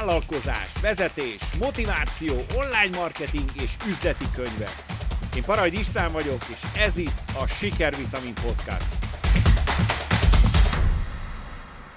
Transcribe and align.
vállalkozás, 0.00 0.72
vezetés, 0.82 1.38
motiváció, 1.58 2.34
online 2.56 2.96
marketing 2.96 3.48
és 3.62 3.76
üzleti 3.88 4.24
könyvek. 4.34 4.74
Én 5.36 5.42
Parajd 5.42 5.72
István 5.72 6.12
vagyok, 6.12 6.38
és 6.48 6.80
ez 6.80 6.96
itt 6.96 7.22
a 7.42 7.46
Sikervitamin 7.46 8.34
Podcast. 8.34 8.88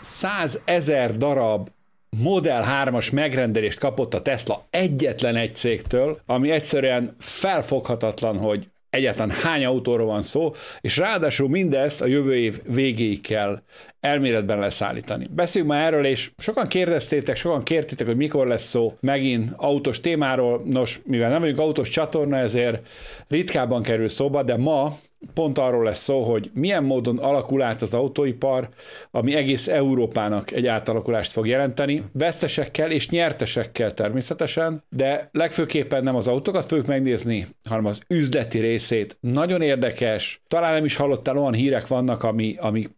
100 0.02 0.60
ezer 0.66 1.18
darab 1.18 1.70
Model 2.10 2.66
3-as 2.68 3.12
megrendelést 3.14 3.80
kapott 3.80 4.14
a 4.14 4.22
Tesla 4.22 4.68
egyetlen 4.70 5.36
egy 5.36 5.56
cégtől, 5.56 6.22
ami 6.26 6.52
egyszerűen 6.52 7.16
felfoghatatlan, 7.20 8.38
hogy 8.38 8.68
egyáltalán 8.90 9.36
hány 9.36 9.66
autóról 9.66 10.08
van 10.08 10.22
szó, 10.22 10.54
és 10.82 10.98
ráadásul 10.98 11.50
mindezt 11.50 12.02
a 12.02 12.06
jövő 12.06 12.36
év 12.36 12.62
végéig 12.64 13.22
kell 13.22 13.62
elméletben 14.04 14.60
leszállítani. 14.60 15.28
Beszéljünk 15.36 15.74
már 15.74 15.86
erről, 15.86 16.06
és 16.06 16.32
sokan 16.38 16.68
kérdeztétek, 16.68 17.36
sokan 17.36 17.64
kértétek, 17.64 18.08
hogy 18.08 18.16
mikor 18.16 18.48
lesz 18.48 18.64
szó 18.64 18.94
megint 19.00 19.52
autós 19.56 20.02
témáról. 20.02 20.62
Nos, 20.70 21.02
mivel 21.06 21.30
nem 21.30 21.40
vagyunk 21.40 21.60
autós 21.60 21.90
csatorna, 21.90 22.38
ezért 22.38 22.88
ritkábban 23.28 23.84
kerül 23.84 24.10
szóba, 24.10 24.44
de 24.44 24.58
ma 24.58 24.98
pont 25.34 25.58
arról 25.58 25.84
lesz 25.84 26.04
szó, 26.04 26.22
hogy 26.22 26.50
milyen 26.54 26.84
módon 26.84 27.18
alakul 27.18 27.62
át 27.62 27.82
az 27.82 27.94
autóipar, 27.94 28.70
ami 29.12 29.36
egész 29.36 29.68
Európának 29.68 30.52
egy 30.52 30.68
átalakulást 30.68 31.32
fog 31.32 31.48
jelenteni, 31.48 32.04
vesztesekkel 32.12 32.92
és 32.92 33.10
nyertesekkel 33.10 33.94
természetesen, 33.94 34.84
de 34.90 35.30
legfőképpen 35.32 36.04
nem 36.04 36.16
az 36.16 36.28
autókat 36.28 36.66
fogjuk 36.66 36.88
megnézni, 36.88 37.48
hanem 37.64 37.86
az 37.86 38.02
üzleti 38.08 38.60
részét. 38.60 39.18
Nagyon 39.20 39.62
érdekes, 39.62 40.42
talán 40.48 40.74
nem 40.74 40.86
is 40.86 40.96
hallottál, 40.96 41.38
olyan 41.38 41.54
hírek 41.54 41.88
vannak, 41.88 42.24
ami, 42.24 42.56
ami 42.60 42.90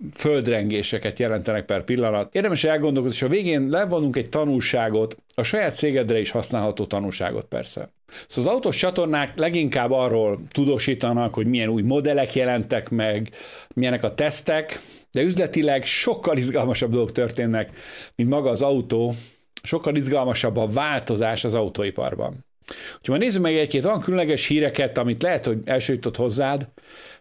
földrengéseket 0.95 1.19
jelentenek 1.19 1.65
per 1.65 1.83
pillanat. 1.83 2.35
Érdemes 2.35 2.63
elgondolkozni, 2.63 3.17
és 3.17 3.23
a 3.23 3.27
végén 3.27 3.69
levonunk 3.69 4.15
egy 4.15 4.29
tanulságot, 4.29 5.17
a 5.35 5.43
saját 5.43 5.75
cégedre 5.75 6.19
is 6.19 6.31
használható 6.31 6.85
tanulságot 6.85 7.45
persze. 7.45 7.89
Szóval 8.27 8.51
az 8.51 8.57
autós 8.57 8.77
csatornák 8.77 9.35
leginkább 9.35 9.91
arról 9.91 10.39
tudósítanak, 10.49 11.33
hogy 11.33 11.47
milyen 11.47 11.69
új 11.69 11.81
modellek 11.81 12.33
jelentek 12.33 12.89
meg, 12.89 13.29
milyenek 13.73 14.03
a 14.03 14.13
tesztek, 14.13 14.79
de 15.11 15.21
üzletileg 15.21 15.83
sokkal 15.83 16.37
izgalmasabb 16.37 16.91
dolgok 16.91 17.11
történnek, 17.11 17.69
mint 18.15 18.29
maga 18.29 18.49
az 18.49 18.61
autó, 18.61 19.15
sokkal 19.63 19.95
izgalmasabb 19.95 20.57
a 20.57 20.67
változás 20.67 21.43
az 21.43 21.53
autóiparban. 21.53 22.45
Úgyhogy 22.67 23.09
majd 23.09 23.21
nézzük 23.21 23.41
meg 23.41 23.55
egy-két 23.55 23.85
olyan 23.85 24.01
különleges 24.01 24.47
híreket, 24.47 24.97
amit 24.97 25.23
lehet, 25.23 25.45
hogy 25.45 25.57
első 25.65 25.93
jutott 25.93 26.15
hozzád, 26.15 26.67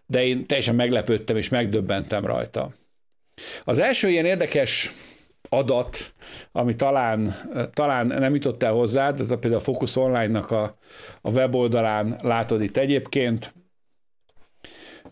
de 0.07 0.25
én 0.25 0.45
teljesen 0.45 0.75
meglepődtem 0.75 1.37
és 1.37 1.49
megdöbbentem 1.49 2.25
rajta. 2.25 2.73
Az 3.63 3.77
első 3.77 4.09
ilyen 4.09 4.25
érdekes 4.25 4.91
adat, 5.49 6.13
ami 6.51 6.75
talán, 6.75 7.35
talán 7.73 8.07
nem 8.07 8.33
jutott 8.33 8.63
el 8.63 8.71
hozzád, 8.73 9.19
ez 9.19 9.31
a 9.31 9.37
például 9.37 9.61
a 9.61 9.65
Focus 9.65 9.95
Online-nak 9.95 10.51
a, 10.51 10.77
a 11.21 11.29
weboldalán 11.29 12.19
látod 12.21 12.61
itt 12.61 12.77
egyébként, 12.77 13.53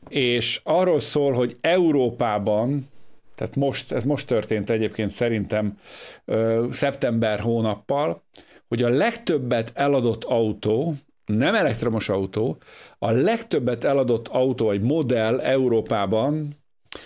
és 0.10 0.62
arról 0.64 1.00
szól, 1.00 1.34
hogy 1.34 1.56
Európában, 1.62 2.90
tehát 3.36 3.56
most, 3.56 3.92
ez 3.92 4.04
most 4.04 4.28
történt 4.28 4.70
egyébként 4.70 5.10
szerintem 5.10 5.80
ö, 6.26 6.68
szeptember 6.72 7.40
hónappal, 7.40 8.24
hogy 8.68 8.84
a 8.84 8.90
legtöbbet 8.90 9.72
eladott 9.74 10.24
autó, 10.24 10.96
nem 11.26 11.56
elektromos 11.56 12.10
autó, 12.10 12.58
a 13.00 13.12
legtöbbet 13.12 13.84
eladott 13.84 14.28
autó, 14.28 14.72
egy 14.72 14.82
modell 14.82 15.40
Európában 15.40 16.63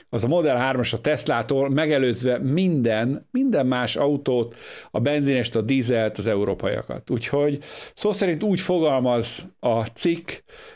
az 0.10 0.24
a 0.24 0.28
Model 0.28 0.74
3-as 0.74 0.94
a 0.94 1.02
Teslától 1.02 1.70
megelőzve 1.70 2.38
minden, 2.38 3.28
minden 3.32 3.66
más 3.66 3.96
autót, 3.96 4.56
a 4.92 5.00
benzinest, 5.00 5.56
a 5.56 5.62
dízelt, 5.62 6.18
az 6.18 6.28
európaiakat. 6.28 7.10
Úgyhogy 7.10 7.64
szó 7.94 8.12
szerint 8.12 8.44
úgy 8.44 8.60
fogalmaz 8.60 9.48
a 9.60 9.84
cikk, 9.84 10.30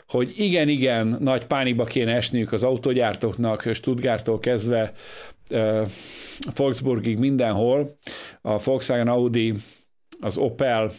hogy 0.06 0.32
igen-igen 0.36 1.16
nagy 1.20 1.46
pánikba 1.46 1.84
kéne 1.84 2.14
esniük 2.14 2.52
az 2.52 2.62
autógyártóknak, 2.62 3.68
Stuttgarttól 3.72 4.38
kezdve 4.38 4.92
uh, 5.50 5.88
Volksburgig 6.54 7.18
mindenhol, 7.18 7.96
a 8.40 8.58
Volkswagen 8.58 9.08
Audi, 9.08 9.54
az 10.20 10.36
Opel, 10.36 10.92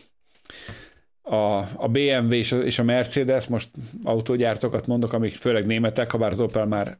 a, 1.21 1.57
a 1.75 1.87
BMW 1.91 2.31
és 2.31 2.51
a, 2.51 2.57
és 2.57 2.79
a 2.79 2.83
Mercedes, 2.83 3.47
most 3.47 3.69
autógyártókat 4.03 4.87
mondok, 4.87 5.13
amik 5.13 5.33
főleg 5.33 5.65
németek, 5.65 6.11
ha 6.11 6.17
bár 6.17 6.31
az 6.31 6.39
Opel 6.39 6.65
már 6.65 6.97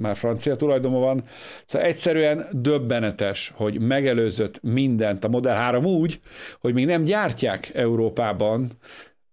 már 0.00 0.16
francia 0.16 0.56
tulajdonban 0.56 1.00
van. 1.00 1.24
Szóval 1.64 1.88
egyszerűen 1.88 2.46
döbbenetes, 2.52 3.52
hogy 3.54 3.80
megelőzött 3.80 4.62
mindent 4.62 5.24
a 5.24 5.28
Model 5.28 5.56
3 5.56 5.84
úgy, 5.84 6.20
hogy 6.60 6.74
még 6.74 6.86
nem 6.86 7.04
gyártják 7.04 7.74
Európában 7.74 8.72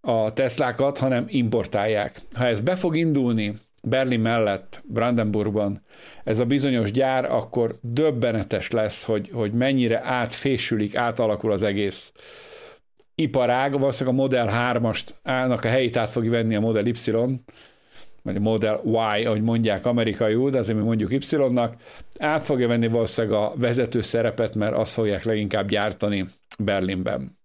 a 0.01 0.33
Teslákat, 0.33 0.97
hanem 0.97 1.25
importálják. 1.27 2.21
Ha 2.33 2.45
ez 2.45 2.59
be 2.59 2.75
fog 2.75 2.95
indulni 2.97 3.59
Berlin 3.81 4.19
mellett, 4.19 4.83
Brandenburgban, 4.85 5.81
ez 6.23 6.39
a 6.39 6.45
bizonyos 6.45 6.91
gyár, 6.91 7.25
akkor 7.25 7.75
döbbenetes 7.81 8.71
lesz, 8.71 9.03
hogy, 9.03 9.29
hogy 9.33 9.53
mennyire 9.53 10.01
átfésülik, 10.03 10.95
átalakul 10.95 11.51
az 11.51 11.63
egész 11.63 12.11
iparág. 13.15 13.79
Valószínűleg 13.79 14.19
a 14.19 14.21
Model 14.21 14.49
3-ast 14.51 15.09
állnak 15.23 15.65
a 15.65 15.67
helyét 15.67 15.97
át 15.97 16.09
fogja 16.09 16.31
venni 16.31 16.55
a 16.55 16.59
Model 16.59 16.85
Y, 16.85 16.93
vagy 18.23 18.35
a 18.35 18.39
Model 18.39 18.81
Y, 18.85 19.25
ahogy 19.25 19.41
mondják 19.41 19.85
amerikaiul, 19.85 20.49
de 20.49 20.57
azért 20.57 20.77
mi 20.77 20.83
mondjuk 20.83 21.11
Y-nak, 21.11 21.75
át 22.17 22.43
fogja 22.43 22.67
venni 22.67 22.87
valószínűleg 22.87 23.37
a 23.37 23.53
vezető 23.55 24.01
szerepet, 24.01 24.55
mert 24.55 24.75
azt 24.75 24.93
fogják 24.93 25.23
leginkább 25.23 25.69
gyártani 25.69 26.25
Berlinben. 26.59 27.37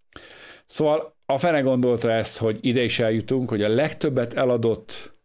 Szóval 0.65 1.17
a 1.27 1.39
fene 1.39 1.61
gondolta 1.61 2.11
ezt, 2.11 2.39
hogy 2.39 2.59
ide 2.61 2.83
is 2.83 2.99
eljutunk, 2.99 3.49
hogy 3.49 3.63
a 3.63 3.69
legtöbbet 3.69 4.35
eladott 4.35 5.17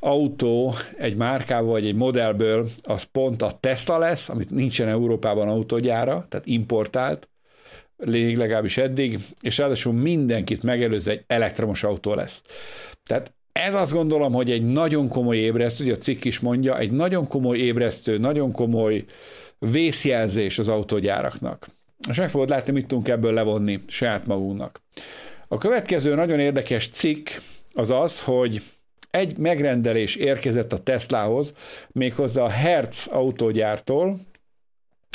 autó 0.00 0.74
egy 0.96 1.16
márkával 1.16 1.70
vagy 1.70 1.86
egy 1.86 1.94
modellből 1.94 2.70
az 2.82 3.02
pont 3.02 3.42
a 3.42 3.50
Tesla 3.60 3.98
lesz, 3.98 4.28
amit 4.28 4.50
nincsen 4.50 4.88
Európában 4.88 5.48
autógyára, 5.48 6.26
tehát 6.28 6.46
importált, 6.46 7.28
lényeg 7.96 8.36
legalábbis 8.36 8.78
eddig, 8.78 9.18
és 9.40 9.58
ráadásul 9.58 9.92
mindenkit 9.92 10.62
megelőző 10.62 11.10
egy 11.10 11.24
elektromos 11.26 11.84
autó 11.84 12.14
lesz. 12.14 12.42
Tehát 13.02 13.32
ez 13.52 13.74
azt 13.74 13.92
gondolom, 13.92 14.32
hogy 14.32 14.50
egy 14.50 14.62
nagyon 14.62 15.08
komoly 15.08 15.36
ébresztő, 15.36 15.84
hogy 15.84 15.92
a 15.92 15.96
cikk 15.96 16.24
is 16.24 16.40
mondja, 16.40 16.78
egy 16.78 16.90
nagyon 16.90 17.26
komoly 17.26 17.58
ébresztő, 17.58 18.18
nagyon 18.18 18.52
komoly 18.52 19.04
vészjelzés 19.58 20.58
az 20.58 20.68
autógyáraknak. 20.68 21.66
És 22.08 22.16
meg 22.16 22.30
fogod 22.30 22.48
látni, 22.48 22.72
mit 22.72 22.86
tudunk 22.86 23.08
ebből 23.08 23.32
levonni 23.32 23.80
saját 23.86 24.26
magunknak. 24.26 24.80
A 25.48 25.58
következő 25.58 26.14
nagyon 26.14 26.40
érdekes 26.40 26.88
cikk 26.88 27.28
az 27.74 27.90
az, 27.90 28.22
hogy 28.22 28.62
egy 29.10 29.36
megrendelés 29.36 30.16
érkezett 30.16 30.72
a 30.72 30.82
Teslahoz, 30.82 31.54
méghozzá 31.92 32.42
a 32.42 32.48
Hertz 32.48 33.06
autógyártól, 33.06 34.20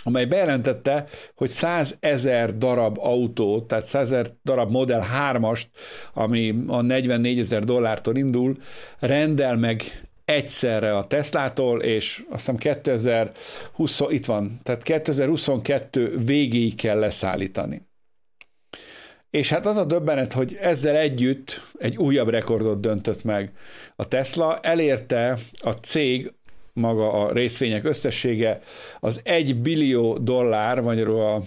amely 0.07 0.25
bejelentette, 0.25 1.05
hogy 1.35 1.49
100 1.49 1.97
ezer 1.99 2.57
darab 2.57 2.97
autót, 2.99 3.67
tehát 3.67 3.85
100 3.85 4.11
ezer 4.11 4.27
darab 4.43 4.71
Model 4.71 5.05
3-ast, 5.31 5.65
ami 6.13 6.55
a 6.67 6.81
44 6.81 7.39
ezer 7.39 7.63
dollártól 7.63 8.15
indul, 8.15 8.55
rendel 8.99 9.55
meg 9.55 9.83
egyszerre 10.25 10.97
a 10.97 11.07
Teslától, 11.07 11.81
és 11.81 12.23
azt 12.29 12.45
hiszem 12.45 12.57
2020, 12.57 14.01
itt 14.09 14.25
van, 14.25 14.59
tehát 14.63 14.83
2022 14.83 16.17
végéig 16.25 16.75
kell 16.75 16.99
leszállítani. 16.99 17.81
És 19.29 19.49
hát 19.49 19.65
az 19.65 19.77
a 19.77 19.85
döbbenet, 19.85 20.33
hogy 20.33 20.57
ezzel 20.61 20.95
együtt 20.95 21.61
egy 21.77 21.97
újabb 21.97 22.29
rekordot 22.29 22.79
döntött 22.79 23.23
meg. 23.23 23.51
A 23.95 24.07
Tesla 24.07 24.59
elérte 24.59 25.37
a 25.61 25.71
cég 25.71 26.33
maga 26.75 27.11
a 27.11 27.31
részvények 27.31 27.83
összessége 27.83 28.61
az 28.99 29.19
egy 29.23 29.55
billió 29.55 30.17
dollár, 30.17 30.79
magyarul 30.79 31.21
a, 31.21 31.43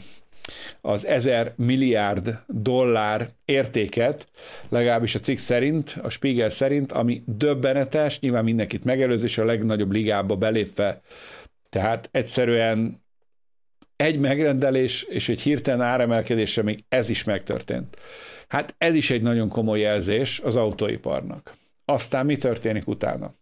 az 0.81 1.07
ezer 1.07 1.53
milliárd 1.57 2.39
dollár 2.47 3.29
értéket, 3.45 4.27
legalábbis 4.69 5.15
a 5.15 5.19
cikk 5.19 5.37
szerint, 5.37 5.99
a 6.03 6.09
Spiegel 6.09 6.49
szerint, 6.49 6.93
ami 6.93 7.23
döbbenetes, 7.27 8.21
nyilván 8.21 8.45
mindenkit 8.45 8.85
megelőz, 8.85 9.23
és 9.23 9.39
a 9.39 9.45
legnagyobb 9.45 9.93
ligába 9.93 10.37
belépve. 10.37 11.01
Tehát 11.71 12.09
egyszerűen 12.13 13.03
egy 13.97 14.19
megrendelés 14.19 15.03
és 15.03 15.29
egy 15.29 15.41
hirtelen 15.41 15.81
áremelkedésre 15.87 16.63
még 16.63 16.85
ez 16.89 17.11
is 17.11 17.25
megtörtént. 17.25 17.97
Hát 18.49 18.75
ez 18.79 18.95
is 18.95 19.11
egy 19.11 19.23
nagyon 19.23 19.49
komoly 19.49 19.81
jelzés 19.81 20.41
az 20.41 20.57
autóiparnak. 20.57 21.55
Aztán 21.85 22.27
mi 22.27 22.37
történik 22.37 22.89
utána? 22.89 23.35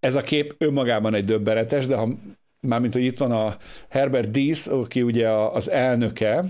Ez 0.00 0.14
a 0.14 0.22
kép 0.22 0.54
önmagában 0.58 1.14
egy 1.14 1.24
döbbenetes, 1.24 1.86
de 1.86 1.96
ha 1.96 2.08
mármint, 2.60 2.92
hogy 2.92 3.04
itt 3.04 3.18
van 3.18 3.32
a 3.32 3.56
Herbert 3.88 4.30
Dies, 4.30 4.66
aki 4.66 5.02
ugye 5.02 5.28
az 5.30 5.70
elnöke 5.70 6.44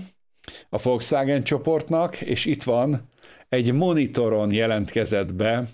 a 0.69 0.81
Volkswagen 0.81 1.43
csoportnak, 1.43 2.21
és 2.21 2.45
itt 2.45 2.63
van 2.63 3.09
egy 3.49 3.73
monitoron 3.73 4.53
jelentkezett 4.53 5.33
be 5.33 5.69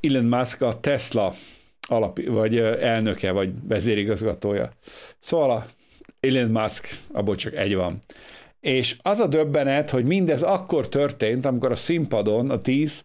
Elon 0.00 0.24
Musk 0.24 0.62
a 0.62 0.80
Tesla 0.80 1.34
alap, 1.88 2.20
vagy 2.26 2.58
elnöke, 2.58 3.30
vagy 3.30 3.52
vezérigazgatója. 3.68 4.72
Szóval 5.18 5.50
a 5.50 5.66
Elon 6.20 6.50
Musk, 6.50 6.88
abból 7.12 7.34
csak 7.34 7.54
egy 7.54 7.74
van. 7.74 7.98
És 8.60 8.96
az 9.02 9.18
a 9.18 9.26
döbbenet, 9.26 9.90
hogy 9.90 10.04
mindez 10.04 10.42
akkor 10.42 10.88
történt, 10.88 11.46
amikor 11.46 11.70
a 11.70 11.74
színpadon 11.74 12.50
a 12.50 12.58
10 12.58 13.02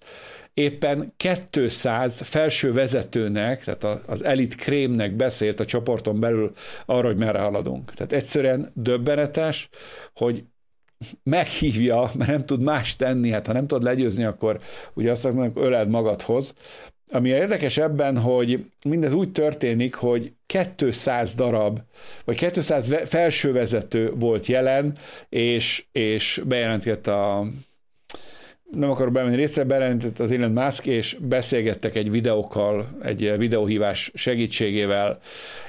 éppen 0.56 1.14
200 1.52 2.22
felső 2.22 2.74
vezetőnek, 2.74 3.64
tehát 3.64 4.04
az 4.08 4.24
elit 4.24 4.56
krémnek 4.56 5.16
beszélt 5.16 5.60
a 5.60 5.66
csoporton 5.66 6.20
belül 6.20 6.52
arra, 6.86 7.08
hogy 7.08 7.18
merre 7.18 7.40
haladunk. 7.40 7.94
Tehát 7.94 8.12
egyszerűen 8.12 8.72
döbbenetes, 8.74 9.70
hogy 10.14 10.44
meghívja, 11.24 12.12
mert 12.18 12.30
nem 12.30 12.46
tud 12.46 12.62
más 12.62 12.96
tenni, 12.96 13.30
hát 13.30 13.48
ha 13.48 13.54
nem 13.54 13.68
tudod 13.68 13.84
legyőzni, 13.84 14.24
akkor 14.24 14.60
ugye 14.94 15.12
azt 15.12 15.24
hogy 15.24 15.52
öled 15.56 15.90
magadhoz. 15.90 16.54
Ami 17.12 17.30
érdekes 17.30 17.78
ebben, 17.78 18.18
hogy 18.18 18.66
mindez 18.84 19.14
úgy 19.14 19.32
történik, 19.32 19.94
hogy 19.94 20.34
200 20.76 21.34
darab, 21.34 21.80
vagy 22.26 22.36
200 22.36 22.94
felsővezető 23.06 24.14
volt 24.16 24.46
jelen, 24.46 24.98
és, 25.30 25.86
és 25.92 26.42
bejelentett 26.46 27.08
a 27.08 27.48
nem 28.76 28.90
akarok 28.90 29.14
bemenni 29.14 29.36
részre, 29.36 29.64
bejelentett 29.64 30.20
az 30.20 30.32
Elon 30.32 30.52
Musk, 30.52 30.86
és 30.86 31.18
beszélgettek 31.20 31.96
egy 31.96 32.12
videókkal, 32.12 32.86
egy 33.04 33.38
videóhívás 33.38 34.12
segítségével, 34.14 35.20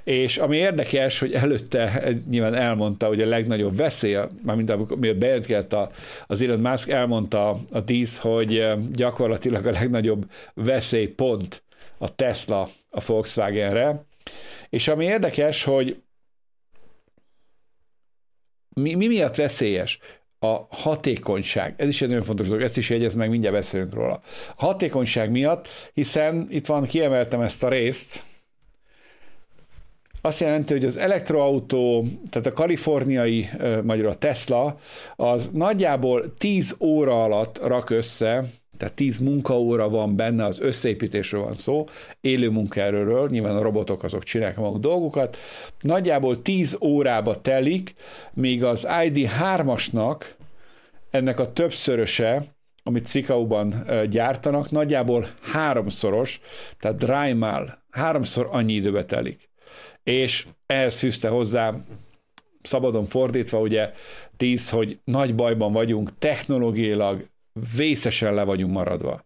és 0.05 0.39
ami 0.39 0.57
érdekes, 0.57 1.19
hogy 1.19 1.33
előtte 1.33 2.13
nyilván 2.31 2.55
elmondta, 2.55 3.07
hogy 3.07 3.21
a 3.21 3.27
legnagyobb 3.27 3.77
veszély, 3.77 4.17
mármint 4.43 4.71
amikor 4.71 4.99
bejelentkezett 4.99 5.77
az 6.27 6.43
Elon 6.43 6.61
Musk, 6.61 6.89
elmondta 6.89 7.61
a 7.71 7.85
tíz, 7.85 8.19
hogy 8.19 8.67
gyakorlatilag 8.93 9.67
a 9.67 9.71
legnagyobb 9.71 10.31
veszélypont 10.55 11.63
a 11.99 12.15
Tesla 12.15 12.69
a 12.91 13.01
Volkswagenre, 13.07 14.05
és 14.71 14.89
ami 14.89 15.05
érdekes, 15.05 15.65
hogy 15.65 16.01
mi, 18.69 18.95
mi 18.95 19.07
miatt 19.07 19.35
veszélyes? 19.35 19.99
A 20.39 20.67
hatékonyság. 20.69 21.75
Ez 21.77 21.89
is 21.89 22.03
egy 22.03 22.09
nagyon 22.09 22.25
fontos 22.25 22.49
dolog, 22.49 22.63
ezt 22.63 22.77
is 22.77 22.91
jegyez 22.91 23.15
meg, 23.15 23.31
mindjárt 23.31 23.57
beszélünk 23.57 23.95
róla. 23.95 24.21
A 24.57 24.65
hatékonyság 24.65 25.31
miatt, 25.31 25.69
hiszen 25.93 26.47
itt 26.51 26.67
van, 26.67 26.85
kiemeltem 26.85 27.41
ezt 27.41 27.65
a 27.65 27.69
részt, 27.69 28.23
azt 30.21 30.41
jelenti, 30.41 30.73
hogy 30.73 30.85
az 30.85 30.97
elektroautó, 30.97 32.07
tehát 32.31 32.47
a 32.47 32.53
kaliforniai, 32.53 33.49
magyarul 33.83 34.11
a 34.11 34.15
Tesla, 34.15 34.79
az 35.17 35.51
nagyjából 35.53 36.35
10 36.39 36.77
óra 36.81 37.23
alatt 37.23 37.59
rak 37.67 37.91
össze 37.91 38.45
tehát 38.77 38.95
10 38.95 39.19
munkaóra 39.19 39.89
van 39.89 40.17
benne, 40.17 40.45
az 40.45 40.61
összeépítésről 40.61 41.43
van 41.43 41.55
szó, 41.55 41.85
élő 42.21 42.51
munkaerőről, 42.51 43.29
nyilván 43.29 43.57
a 43.57 43.63
robotok 43.63 44.03
azok 44.03 44.23
csinálják 44.23 44.57
maguk 44.57 44.81
dolgokat, 44.81 45.37
nagyjából 45.81 46.43
10 46.43 46.77
órába 46.81 47.41
telik, 47.41 47.95
míg 48.33 48.65
az 48.65 48.87
ID3-asnak 48.89 50.25
ennek 51.11 51.39
a 51.39 51.53
többszöröse, 51.53 52.45
amit 52.83 53.07
Cikauban 53.07 53.87
gyártanak, 54.11 54.71
nagyjából 54.71 55.27
háromszoros, 55.41 56.41
tehát 56.79 56.97
drájmál, 56.97 57.85
háromszor 57.91 58.49
annyi 58.51 58.73
időbe 58.73 59.05
telik. 59.05 59.49
És 60.03 60.47
ehhez 60.67 60.99
fűzte 60.99 61.29
hozzá 61.29 61.75
szabadon 62.63 63.07
fordítva, 63.07 63.61
ugye 63.61 63.91
tíz, 64.37 64.71
hogy 64.71 64.99
nagy 65.05 65.35
bajban 65.35 65.73
vagyunk, 65.73 66.19
technológiailag 66.19 67.27
vészesen 67.77 68.35
le 68.35 68.43
vagyunk 68.43 68.73
maradva. 68.73 69.25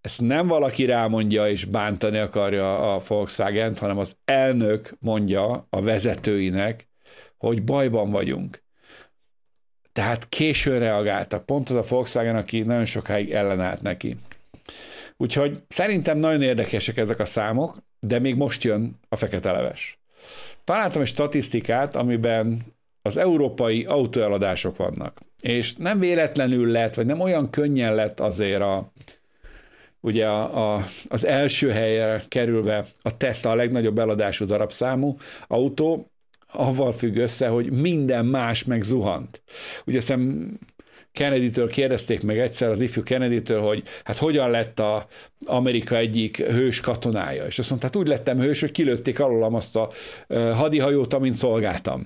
Ezt 0.00 0.20
nem 0.20 0.46
valaki 0.46 0.84
rámondja 0.84 1.48
és 1.48 1.64
bántani 1.64 2.18
akarja 2.18 2.94
a 2.94 3.00
volkswagen 3.08 3.76
hanem 3.76 3.98
az 3.98 4.16
elnök 4.24 4.96
mondja 4.98 5.66
a 5.70 5.82
vezetőinek, 5.82 6.88
hogy 7.38 7.62
bajban 7.64 8.10
vagyunk. 8.10 8.62
Tehát 9.92 10.28
későn 10.28 10.78
reagáltak. 10.78 11.46
Pont 11.46 11.70
az 11.70 11.76
a 11.76 11.84
Volkswagen, 11.88 12.36
aki 12.36 12.60
nagyon 12.60 12.84
sokáig 12.84 13.30
ellenállt 13.30 13.82
neki. 13.82 14.16
Úgyhogy 15.16 15.62
szerintem 15.68 16.18
nagyon 16.18 16.42
érdekesek 16.42 16.96
ezek 16.96 17.18
a 17.18 17.24
számok, 17.24 17.76
de 18.00 18.18
még 18.18 18.36
most 18.36 18.64
jön 18.64 18.98
a 19.08 19.16
fekete 19.16 19.52
leves. 19.52 19.98
Találtam 20.64 21.00
egy 21.00 21.06
statisztikát, 21.06 21.96
amiben 21.96 22.62
az 23.02 23.16
európai 23.16 23.84
autóeladások 23.84 24.76
vannak. 24.76 25.20
És 25.40 25.74
nem 25.74 25.98
véletlenül 25.98 26.70
lett, 26.70 26.94
vagy 26.94 27.06
nem 27.06 27.20
olyan 27.20 27.50
könnyen 27.50 27.94
lett 27.94 28.20
azért 28.20 28.60
a, 28.60 28.92
ugye 30.00 30.26
a, 30.26 30.74
a, 30.74 30.84
az 31.08 31.26
első 31.26 31.70
helyre 31.70 32.24
kerülve 32.28 32.86
a 33.02 33.16
Tesla 33.16 33.50
a 33.50 33.54
legnagyobb 33.54 33.98
eladású 33.98 34.44
darabszámú 34.44 35.16
autó, 35.46 36.10
avval 36.52 36.92
függ 36.92 37.16
össze, 37.16 37.48
hogy 37.48 37.70
minden 37.70 38.26
más 38.26 38.64
meg 38.64 38.82
zuhant. 38.82 39.42
Ugye 39.86 39.98
hiszem 39.98 40.52
Kennedy-től 41.12 41.68
kérdezték 41.68 42.22
meg 42.22 42.38
egyszer 42.38 42.70
az 42.70 42.80
ifjú 42.80 43.02
Kennedy-től, 43.02 43.60
hogy 43.60 43.82
hát 44.04 44.16
hogyan 44.16 44.50
lett 44.50 44.78
a 44.78 45.06
Amerika 45.46 45.96
egyik 45.96 46.36
hős 46.36 46.80
katonája. 46.80 47.46
És 47.46 47.58
azt 47.58 47.68
mondta, 47.68 47.86
hát 47.86 47.96
úgy 47.96 48.08
lettem 48.08 48.38
hős, 48.38 48.60
hogy 48.60 48.70
kilőtték 48.70 49.20
alólam 49.20 49.54
azt 49.54 49.76
a 49.76 49.90
hadihajót, 50.28 51.14
amint 51.14 51.34
szolgáltam. 51.34 52.04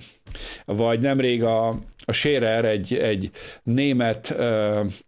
Vagy 0.65 1.01
nemrég 1.01 1.43
a, 1.43 1.73
a 2.05 2.11
Scherer, 2.11 2.65
egy, 2.65 2.93
egy 2.93 3.29
német 3.63 4.35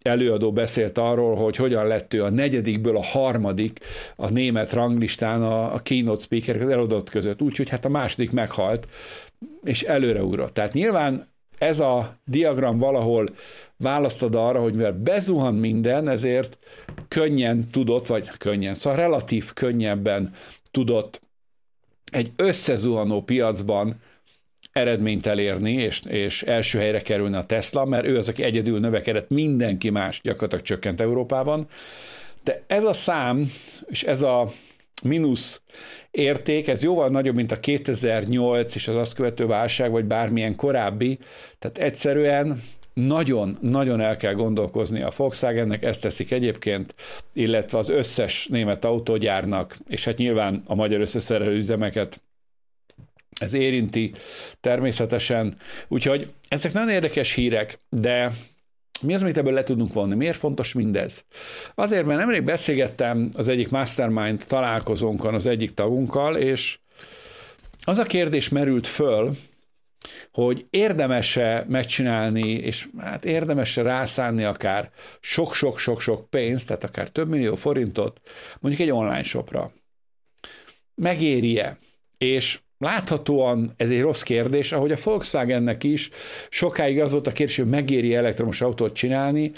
előadó 0.02 0.52
beszélt 0.52 0.98
arról, 0.98 1.36
hogy 1.36 1.56
hogyan 1.56 1.88
lett 1.88 2.14
ő 2.14 2.24
a 2.24 2.30
negyedikből 2.30 2.98
a 2.98 3.04
harmadik 3.04 3.80
a 4.16 4.30
német 4.30 4.74
ranglistán 4.74 5.42
a, 5.42 5.74
a 5.74 5.80
keynote 5.80 6.22
speaker 6.22 6.62
az 6.62 6.70
előadót 6.70 7.10
között, 7.10 7.42
úgyhogy 7.42 7.70
hát 7.70 7.86
a 7.86 7.90
második 7.90 8.32
meghalt, 8.32 8.88
és 9.64 9.84
előreugrott. 9.84 10.54
Tehát 10.54 10.74
nyilván 10.74 11.28
ez 11.58 11.80
a 11.80 12.18
diagram 12.26 12.78
valahol 12.78 13.26
választod 13.78 14.36
arra, 14.36 14.62
hogy 14.62 14.76
mivel 14.76 14.94
bezuhan 15.04 15.56
minden, 15.56 16.08
ezért 16.08 16.58
könnyen 17.08 17.70
tudott, 17.72 18.08
vagy 18.08 18.30
könnyen, 18.38 18.76
szóval 18.76 19.00
relatív 19.00 19.54
könnyebben 19.54 20.34
tudott 20.72 21.22
egy 22.12 22.32
összezuhanó 22.36 23.22
piacban 23.22 24.02
eredményt 24.77 25.25
elérni, 25.25 25.74
és, 25.74 26.01
és 26.07 26.44
első 26.44 26.79
helyre 26.79 27.01
kerülni 27.01 27.35
a 27.35 27.45
Tesla, 27.45 27.85
mert 27.85 28.06
ő 28.06 28.18
az, 28.18 28.29
aki 28.29 28.44
egyedül 28.44 28.79
növekedett, 28.79 29.29
mindenki 29.29 29.89
más 29.89 30.21
gyakorlatilag 30.24 30.63
csökkent 30.63 31.01
Európában. 31.01 31.68
De 32.44 32.63
ez 32.68 32.83
a 32.83 32.94
szám, 32.94 33.51
és 33.85 34.03
ez 34.03 34.21
a 34.21 34.51
mínusz 35.03 35.62
érték, 36.12 36.68
ez 36.68 36.83
jóval 36.83 37.09
nagyobb, 37.09 37.35
mint 37.35 37.51
a 37.51 37.59
2008 37.59 38.75
és 38.75 38.88
az 38.88 38.95
azt 38.95 39.13
követő 39.13 39.45
válság, 39.45 39.91
vagy 39.91 40.06
bármilyen 40.06 40.56
korábbi, 40.56 41.19
tehát 41.60 41.77
egyszerűen 41.77 42.63
nagyon-nagyon 42.93 44.01
el 44.01 44.17
kell 44.17 44.34
gondolkozni 44.34 45.01
a 45.01 45.12
Volkswagennek, 45.17 45.84
ezt 45.84 46.01
teszik 46.01 46.31
egyébként, 46.31 46.96
illetve 47.34 47.77
az 47.77 47.89
összes 47.89 48.48
német 48.48 48.86
autógyárnak, 48.86 49.77
és 49.88 50.05
hát 50.05 50.17
nyilván 50.17 50.63
a 50.65 50.75
magyar 50.75 51.00
összeszerelő 51.00 51.55
üzemeket 51.55 52.22
ez 53.39 53.53
érinti 53.53 54.13
természetesen. 54.60 55.58
Úgyhogy 55.88 56.34
ezek 56.48 56.74
nagyon 56.74 56.89
érdekes 56.89 57.34
hírek, 57.34 57.79
de 57.89 58.32
mi 59.01 59.13
az, 59.13 59.22
amit 59.22 59.38
ebből 59.38 59.53
le 59.53 59.63
tudunk 59.63 59.94
vonni? 59.94 60.15
Miért 60.15 60.38
fontos 60.38 60.74
mindez? 60.74 61.24
Azért, 61.75 62.06
mert 62.06 62.20
nemrég 62.20 62.44
beszélgettem 62.44 63.29
az 63.36 63.48
egyik 63.48 63.70
mastermind 63.70 64.44
találkozónkon 64.48 65.34
az 65.34 65.46
egyik 65.46 65.74
tagunkkal, 65.74 66.36
és 66.36 66.79
az 67.86 67.98
a 67.98 68.03
kérdés 68.03 68.50
merült 68.50 68.88
föl, 68.88 69.38
hogy 70.32 70.65
érdemese 70.70 71.65
megcsinálni, 71.67 72.50
és 72.50 72.88
hát 72.98 73.25
érdemese 73.25 73.82
rászánni 73.82 74.44
akár 74.44 74.91
sok-sok-sok-sok 75.20 76.29
pénzt, 76.29 76.67
tehát 76.67 76.84
akár 76.84 77.10
több 77.10 77.29
millió 77.29 77.56
forintot, 77.56 78.22
mondjuk 78.60 78.88
egy 78.88 78.94
online 78.94 79.24
shopra. 79.24 79.72
Megéri-e? 80.96 81.77
És 82.17 82.60
Láthatóan 82.77 83.74
ez 83.77 83.89
egy 83.89 84.01
rossz 84.01 84.22
kérdés, 84.22 84.72
ahogy 84.72 84.91
a 84.91 84.98
Volkswagennek 85.03 85.84
is 85.84 86.10
sokáig 86.50 87.00
az 87.00 87.12
volt 87.12 87.27
a 87.27 87.31
kérdés, 87.31 87.57
hogy 87.57 87.69
megéri 87.69 88.15
elektromos 88.15 88.62
autót 88.62 88.93
csinálni, 88.93 89.51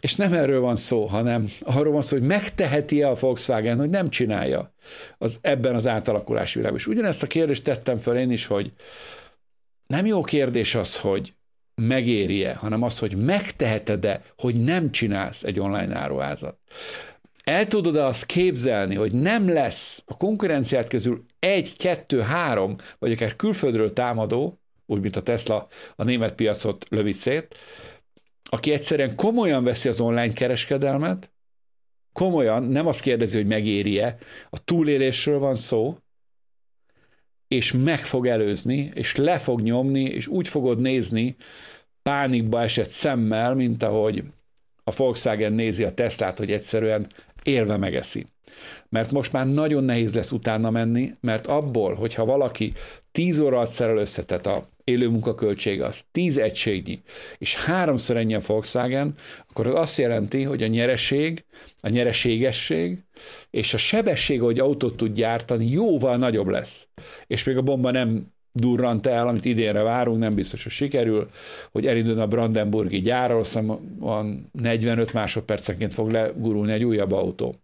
és 0.00 0.14
nem 0.14 0.32
erről 0.32 0.60
van 0.60 0.76
szó, 0.76 1.06
hanem 1.06 1.50
arról 1.60 1.92
van 1.92 2.02
szó, 2.02 2.16
hogy 2.16 2.26
megteheti-e 2.26 3.08
a 3.08 3.14
Volkswagen, 3.14 3.78
hogy 3.78 3.90
nem 3.90 4.10
csinálja 4.10 4.72
az, 5.18 5.38
ebben 5.40 5.74
az 5.74 5.86
átalakulási 5.86 6.54
világban. 6.56 6.80
És 6.80 6.86
ugyanezt 6.86 7.22
a 7.22 7.26
kérdést 7.26 7.64
tettem 7.64 7.98
fel 7.98 8.16
én 8.16 8.30
is, 8.30 8.46
hogy 8.46 8.72
nem 9.86 10.06
jó 10.06 10.22
kérdés 10.22 10.74
az, 10.74 10.98
hogy 10.98 11.32
megéri-e, 11.74 12.54
hanem 12.54 12.82
az, 12.82 12.98
hogy 12.98 13.16
megteheted-e, 13.16 14.22
hogy 14.36 14.62
nem 14.62 14.90
csinálsz 14.90 15.42
egy 15.42 15.60
online 15.60 15.96
áruházat. 15.96 16.58
El 17.44 17.66
tudod-e 17.66 18.04
azt 18.04 18.26
képzelni, 18.26 18.94
hogy 18.94 19.12
nem 19.12 19.48
lesz 19.48 20.02
a 20.06 20.16
konkurenciát 20.16 20.88
közül 20.88 21.24
egy, 21.38 21.76
kettő, 21.76 22.20
három, 22.20 22.76
vagy 22.98 23.12
akár 23.12 23.36
külföldről 23.36 23.92
támadó, 23.92 24.60
úgy, 24.86 25.00
mint 25.00 25.16
a 25.16 25.22
Tesla 25.22 25.68
a 25.96 26.04
német 26.04 26.34
piacot 26.34 26.86
lövi 26.88 27.12
szét, 27.12 27.56
aki 28.50 28.72
egyszerűen 28.72 29.16
komolyan 29.16 29.64
veszi 29.64 29.88
az 29.88 30.00
online 30.00 30.32
kereskedelmet, 30.32 31.32
komolyan, 32.12 32.62
nem 32.62 32.86
azt 32.86 33.00
kérdezi, 33.00 33.36
hogy 33.36 33.46
megéri-e, 33.46 34.18
a 34.50 34.64
túlélésről 34.64 35.38
van 35.38 35.54
szó, 35.54 35.98
és 37.48 37.72
meg 37.72 38.00
fog 38.00 38.26
előzni, 38.26 38.90
és 38.94 39.16
le 39.16 39.38
fog 39.38 39.60
nyomni, 39.60 40.02
és 40.02 40.26
úgy 40.26 40.48
fogod 40.48 40.80
nézni 40.80 41.36
pánikba 42.02 42.62
esett 42.62 42.90
szemmel, 42.90 43.54
mint 43.54 43.82
ahogy 43.82 44.24
a 44.84 44.94
Volkswagen 44.96 45.52
nézi 45.52 45.84
a 45.84 45.94
Teslát, 45.94 46.38
hogy 46.38 46.52
egyszerűen 46.52 47.06
élve 47.44 47.76
megeszi. 47.76 48.26
Mert 48.88 49.12
most 49.12 49.32
már 49.32 49.46
nagyon 49.46 49.84
nehéz 49.84 50.14
lesz 50.14 50.32
utána 50.32 50.70
menni, 50.70 51.14
mert 51.20 51.46
abból, 51.46 51.94
hogyha 51.94 52.24
valaki 52.24 52.72
10 53.12 53.40
óra 53.40 53.56
alatt 53.56 53.70
szerel 53.70 53.96
össze, 53.96 54.24
tehát 54.24 54.46
a 54.46 54.68
élő 54.84 55.08
munkaköltség 55.08 55.82
az 55.82 56.04
10 56.12 56.38
egységnyi, 56.38 57.02
és 57.38 57.56
háromszor 57.56 58.16
ennyi 58.16 58.34
a 58.34 58.40
Volkswagen, 58.46 59.14
akkor 59.48 59.66
az 59.66 59.74
azt 59.74 59.98
jelenti, 59.98 60.42
hogy 60.42 60.62
a 60.62 60.66
nyereség, 60.66 61.44
a 61.80 61.88
nyereségesség 61.88 62.98
és 63.50 63.74
a 63.74 63.76
sebesség, 63.76 64.40
hogy 64.40 64.58
autót 64.58 64.96
tud 64.96 65.14
gyártani, 65.14 65.70
jóval 65.70 66.16
nagyobb 66.16 66.48
lesz. 66.48 66.86
És 67.26 67.44
még 67.44 67.56
a 67.56 67.62
bomba 67.62 67.90
nem 67.90 68.32
durrant 68.56 69.06
el, 69.06 69.28
amit 69.28 69.44
idénre 69.44 69.82
várunk, 69.82 70.18
nem 70.18 70.34
biztos, 70.34 70.62
hogy 70.62 70.72
sikerül, 70.72 71.30
hogy 71.72 71.86
elindul 71.86 72.20
a 72.20 72.26
Brandenburgi 72.26 73.00
gyára, 73.00 73.40
van 73.98 74.44
45 74.52 75.12
másodpercenként 75.12 75.94
fog 75.94 76.10
legurulni 76.10 76.72
egy 76.72 76.84
újabb 76.84 77.12
autó. 77.12 77.54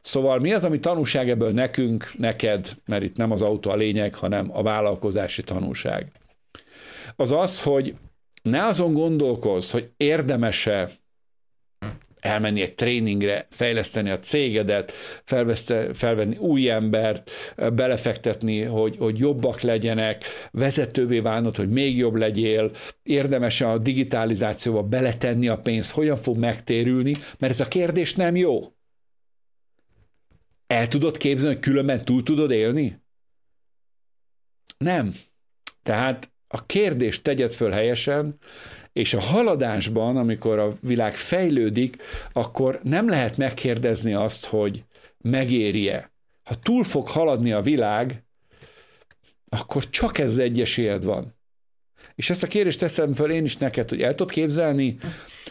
Szóval 0.00 0.38
mi 0.38 0.52
az, 0.52 0.64
ami 0.64 0.80
tanulság 0.80 1.30
ebből 1.30 1.50
nekünk, 1.50 2.12
neked, 2.18 2.68
mert 2.86 3.02
itt 3.02 3.16
nem 3.16 3.30
az 3.30 3.42
autó 3.42 3.70
a 3.70 3.76
lényeg, 3.76 4.14
hanem 4.14 4.50
a 4.52 4.62
vállalkozási 4.62 5.42
tanulság? 5.42 6.10
Az 7.16 7.32
az, 7.32 7.62
hogy 7.62 7.94
ne 8.42 8.64
azon 8.64 8.92
gondolkozz, 8.92 9.70
hogy 9.70 9.90
érdemese 9.96 10.90
elmenni 12.20 12.60
egy 12.62 12.74
tréningre, 12.74 13.46
fejleszteni 13.50 14.10
a 14.10 14.18
cégedet, 14.18 14.92
felvenni 15.92 16.36
új 16.36 16.70
embert, 16.70 17.30
belefektetni, 17.72 18.62
hogy, 18.62 18.96
hogy 18.98 19.18
jobbak 19.18 19.60
legyenek, 19.60 20.24
vezetővé 20.50 21.20
válnod, 21.20 21.56
hogy 21.56 21.68
még 21.68 21.96
jobb 21.96 22.14
legyél, 22.14 22.70
érdemes 23.02 23.60
a 23.60 23.78
digitalizációba 23.78 24.82
beletenni 24.82 25.48
a 25.48 25.58
pénzt, 25.58 25.90
hogyan 25.90 26.16
fog 26.16 26.36
megtérülni, 26.36 27.14
mert 27.38 27.52
ez 27.52 27.60
a 27.60 27.68
kérdés 27.68 28.14
nem 28.14 28.36
jó. 28.36 28.72
El 30.66 30.88
tudod 30.88 31.16
képzelni, 31.16 31.54
hogy 31.54 31.64
különben 31.64 32.04
túl 32.04 32.22
tudod 32.22 32.50
élni? 32.50 33.02
Nem. 34.78 35.14
Tehát 35.82 36.30
a 36.48 36.66
kérdést 36.66 37.22
tegyed 37.22 37.52
föl 37.52 37.70
helyesen, 37.70 38.38
és 38.98 39.14
a 39.14 39.20
haladásban, 39.20 40.16
amikor 40.16 40.58
a 40.58 40.76
világ 40.80 41.16
fejlődik, 41.16 41.96
akkor 42.32 42.80
nem 42.82 43.08
lehet 43.08 43.36
megkérdezni 43.36 44.14
azt, 44.14 44.46
hogy 44.46 44.84
megéri-e. 45.18 46.12
Ha 46.42 46.54
túl 46.54 46.84
fog 46.84 47.08
haladni 47.08 47.52
a 47.52 47.60
világ, 47.60 48.24
akkor 49.48 49.90
csak 49.90 50.18
ez 50.18 50.36
egy 50.36 50.60
esélyed 50.60 51.04
van. 51.04 51.36
És 52.14 52.30
ezt 52.30 52.42
a 52.42 52.46
kérdést 52.46 52.78
teszem 52.78 53.12
föl 53.12 53.30
én 53.30 53.44
is 53.44 53.56
neked, 53.56 53.88
hogy 53.88 54.02
el 54.02 54.14
tudod 54.14 54.32
képzelni, 54.32 54.98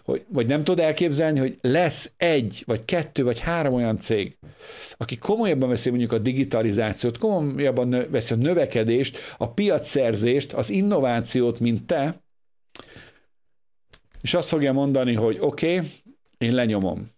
hogy, 0.03 0.25
vagy 0.27 0.47
nem 0.47 0.63
tudod 0.63 0.85
elképzelni, 0.85 1.39
hogy 1.39 1.57
lesz 1.61 2.11
egy, 2.17 2.63
vagy 2.65 2.85
kettő, 2.85 3.23
vagy 3.23 3.39
három 3.39 3.73
olyan 3.73 3.99
cég, 3.99 4.37
aki 4.97 5.17
komolyabban 5.17 5.69
veszi 5.69 5.89
mondjuk 5.89 6.11
a 6.11 6.17
digitalizációt, 6.17 7.17
komolyabban 7.17 8.05
veszi 8.09 8.33
a 8.33 8.37
növekedést, 8.37 9.17
a 9.37 9.49
piacszerzést, 9.49 10.53
az 10.53 10.69
innovációt, 10.69 11.59
mint 11.59 11.85
te, 11.85 12.25
és 14.21 14.33
azt 14.33 14.49
fogja 14.49 14.73
mondani, 14.73 15.13
hogy 15.13 15.37
oké, 15.39 15.75
okay, 15.75 15.91
én 16.37 16.53
lenyomom. 16.53 17.15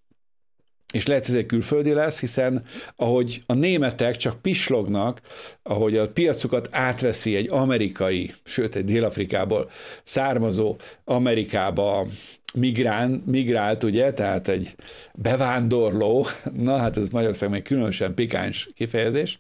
És 0.94 1.08
lehet, 1.08 1.26
hogy 1.26 1.36
ez 1.36 1.42
egy 1.42 1.48
külföldi 1.48 1.94
lesz, 1.94 2.20
hiszen 2.20 2.66
ahogy 2.96 3.44
a 3.46 3.54
németek 3.54 4.16
csak 4.16 4.42
pislognak, 4.42 5.22
ahogy 5.64 5.98
a 5.98 6.12
piacukat 6.12 6.68
átveszi 6.72 7.36
egy 7.36 7.50
amerikai, 7.50 8.32
sőt 8.44 8.76
egy 8.76 8.86
Dél-Afrikából 8.86 9.70
származó 10.04 10.76
Amerikába 11.04 12.08
migrán, 12.54 13.24
migrált, 13.26 13.84
ugye, 13.84 14.14
tehát 14.14 14.48
egy 14.48 14.76
bevándorló, 15.14 16.26
na 16.54 16.78
hát 16.78 16.98
ez 16.98 17.10
Magyarországon 17.10 17.56
egy 17.56 17.62
különösen 17.62 18.14
pikáns 18.14 18.70
kifejezés, 18.76 19.38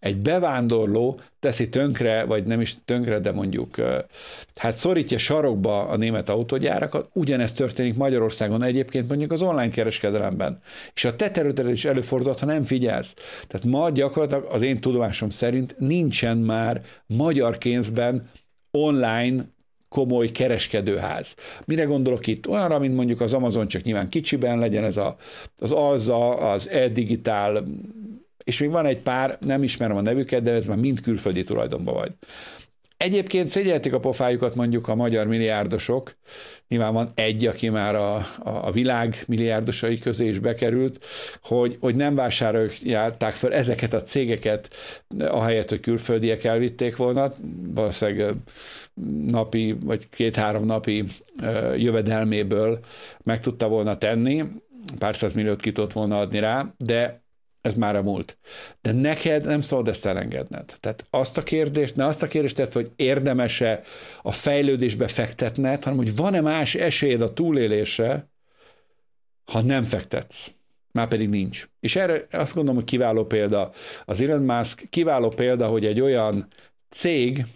egy 0.00 0.16
bevándorló 0.16 1.20
teszi 1.38 1.68
tönkre, 1.68 2.24
vagy 2.24 2.44
nem 2.44 2.60
is 2.60 2.74
tönkre, 2.84 3.18
de 3.18 3.32
mondjuk 3.32 3.74
hát 4.56 4.74
szorítja 4.74 5.18
sarokba 5.18 5.88
a 5.88 5.96
német 5.96 6.28
autógyárakat, 6.28 7.08
ugyanezt 7.12 7.56
történik 7.56 7.96
Magyarországon 7.96 8.62
egyébként 8.62 9.08
mondjuk 9.08 9.32
az 9.32 9.42
online 9.42 9.70
kereskedelemben. 9.70 10.60
És 10.94 11.04
a 11.04 11.16
te 11.16 11.30
területen 11.30 11.70
is 11.70 11.84
előfordulhat, 11.84 12.40
ha 12.40 12.46
nem 12.46 12.64
figyelsz. 12.64 13.14
Tehát 13.46 13.66
ma 13.66 13.90
gyakorlatilag 13.90 14.44
az 14.52 14.62
én 14.62 14.80
tudomásom 14.80 15.30
szerint 15.30 15.74
nincsen 15.78 16.38
már 16.38 16.82
magyar 17.06 17.58
kénzben 17.58 18.30
online 18.70 19.44
komoly 19.90 20.30
kereskedőház. 20.30 21.36
Mire 21.64 21.84
gondolok 21.84 22.26
itt? 22.26 22.48
Olyanra, 22.48 22.78
mint 22.78 22.94
mondjuk 22.94 23.20
az 23.20 23.34
Amazon, 23.34 23.68
csak 23.68 23.82
nyilván 23.82 24.08
kicsiben 24.08 24.58
legyen 24.58 24.84
ez 24.84 24.96
a, 24.96 25.16
az 25.56 25.72
Alza, 25.72 26.36
az 26.36 26.68
e-digitál, 26.68 27.64
és 28.44 28.58
még 28.58 28.70
van 28.70 28.86
egy 28.86 29.02
pár, 29.02 29.38
nem 29.40 29.62
ismerem 29.62 29.96
a 29.96 30.00
nevüket, 30.00 30.42
de 30.42 30.50
ez 30.50 30.64
már 30.64 30.76
mind 30.76 31.00
külföldi 31.00 31.44
tulajdonban 31.44 31.94
vagy. 31.94 32.12
Egyébként 33.00 33.48
szégyelték 33.48 33.92
a 33.94 34.00
pofájukat 34.00 34.54
mondjuk 34.54 34.88
a 34.88 34.94
magyar 34.94 35.26
milliárdosok, 35.26 36.16
nyilván 36.68 36.92
van 36.92 37.12
egy, 37.14 37.46
aki 37.46 37.68
már 37.68 37.94
a, 37.94 38.26
a, 38.38 38.70
világ 38.72 39.16
milliárdosai 39.26 39.98
közé 39.98 40.28
is 40.28 40.38
bekerült, 40.38 41.04
hogy, 41.42 41.76
hogy 41.80 41.94
nem 41.94 42.14
vásárolják 42.14 43.34
fel 43.34 43.52
ezeket 43.52 43.94
a 43.94 44.02
cégeket, 44.02 44.70
ahelyett, 45.18 45.68
hogy 45.68 45.80
külföldiek 45.80 46.44
elvitték 46.44 46.96
volna, 46.96 47.32
valószínűleg 47.74 48.34
napi, 49.26 49.76
vagy 49.84 50.08
két-három 50.08 50.64
napi 50.64 51.04
jövedelméből 51.76 52.78
meg 53.22 53.40
tudta 53.40 53.68
volna 53.68 53.96
tenni, 53.96 54.44
pár 54.98 55.16
milliót 55.34 55.60
ki 55.60 55.72
tudott 55.72 55.92
volna 55.92 56.18
adni 56.18 56.38
rá, 56.38 56.74
de 56.78 57.22
ez 57.60 57.74
már 57.74 57.96
a 57.96 58.02
múlt. 58.02 58.38
De 58.80 58.92
neked 58.92 59.44
nem 59.44 59.60
szabad 59.60 59.88
ezt 59.88 60.06
elengedned. 60.06 60.74
Tehát 60.80 61.06
azt 61.10 61.38
a 61.38 61.42
kérdést, 61.42 61.96
ne 61.96 62.06
azt 62.06 62.22
a 62.22 62.26
kérdést 62.26 62.56
tett, 62.56 62.72
hogy 62.72 62.90
érdemese 62.96 63.82
a 64.22 64.32
fejlődésbe 64.32 65.08
fektetned, 65.08 65.84
hanem 65.84 65.98
hogy 65.98 66.16
van-e 66.16 66.40
más 66.40 66.74
esélyed 66.74 67.22
a 67.22 67.32
túlélésre, 67.32 68.28
ha 69.44 69.60
nem 69.60 69.84
fektetsz. 69.84 70.50
Már 70.92 71.08
pedig 71.08 71.28
nincs. 71.28 71.68
És 71.80 71.96
erre 71.96 72.26
azt 72.30 72.54
gondolom, 72.54 72.80
hogy 72.80 72.90
kiváló 72.90 73.24
példa 73.24 73.70
az 74.04 74.20
Elon 74.20 74.42
Musk, 74.42 74.82
kiváló 74.90 75.28
példa, 75.28 75.66
hogy 75.66 75.86
egy 75.86 76.00
olyan 76.00 76.48
cég, 76.88 77.46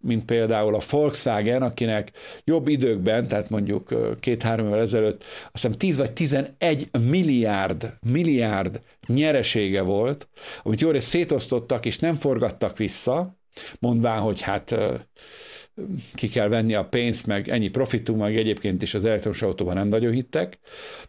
mint 0.00 0.24
például 0.24 0.74
a 0.74 0.82
Volkswagen, 0.90 1.62
akinek 1.62 2.10
jobb 2.44 2.68
időkben, 2.68 3.28
tehát 3.28 3.50
mondjuk 3.50 3.94
két-három 4.20 4.66
évvel 4.66 4.80
ezelőtt, 4.80 5.24
azt 5.24 5.62
hiszem 5.62 5.72
10 5.72 5.96
vagy 5.96 6.12
11 6.12 6.88
milliárd, 6.98 7.92
milliárd 8.06 8.80
nyeresége 9.06 9.82
volt, 9.82 10.28
amit 10.62 10.80
jól 10.80 11.00
szétosztottak, 11.00 11.86
és 11.86 11.98
nem 11.98 12.14
forgattak 12.14 12.76
vissza, 12.76 13.36
mondván, 13.78 14.20
hogy 14.20 14.40
hát 14.40 14.74
ki 16.14 16.28
kell 16.28 16.48
venni 16.48 16.74
a 16.74 16.84
pénzt, 16.84 17.26
meg 17.26 17.48
ennyi 17.48 17.68
profitunk, 17.68 18.20
meg 18.20 18.36
egyébként 18.36 18.82
is 18.82 18.94
az 18.94 19.04
elektromos 19.04 19.42
autóban 19.42 19.74
nem 19.74 19.88
nagyon 19.88 20.12
hittek. 20.12 20.58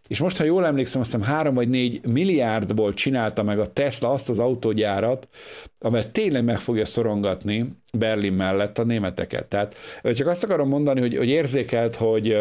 És 0.08 0.20
most, 0.20 0.38
ha 0.38 0.44
jól 0.44 0.66
emlékszem, 0.66 1.02
azt 1.02 1.12
hiszem 1.12 1.28
3 1.28 1.54
vagy 1.54 1.70
4 1.70 2.06
milliárdból 2.06 2.94
csinálta 2.94 3.44
meg 3.44 3.60
a 3.60 3.74
Tesla 3.74 4.12
azt 4.12 4.30
az 4.30 4.40
autógyárat, 4.40 5.28
amely 5.80 6.04
tényleg 6.12 6.44
meg 6.44 6.60
fogja 6.60 6.86
szorongatni 6.86 7.78
Berlin 7.94 8.34
mellett 8.34 8.78
a 8.78 8.84
németeket. 8.84 9.46
Tehát 9.46 9.76
csak 10.04 10.28
azt 10.28 10.44
akarom 10.44 10.68
mondani, 10.68 11.00
hogy, 11.00 11.18
hogy 11.18 11.30
érzékelt, 11.30 11.96
hogy 11.96 12.38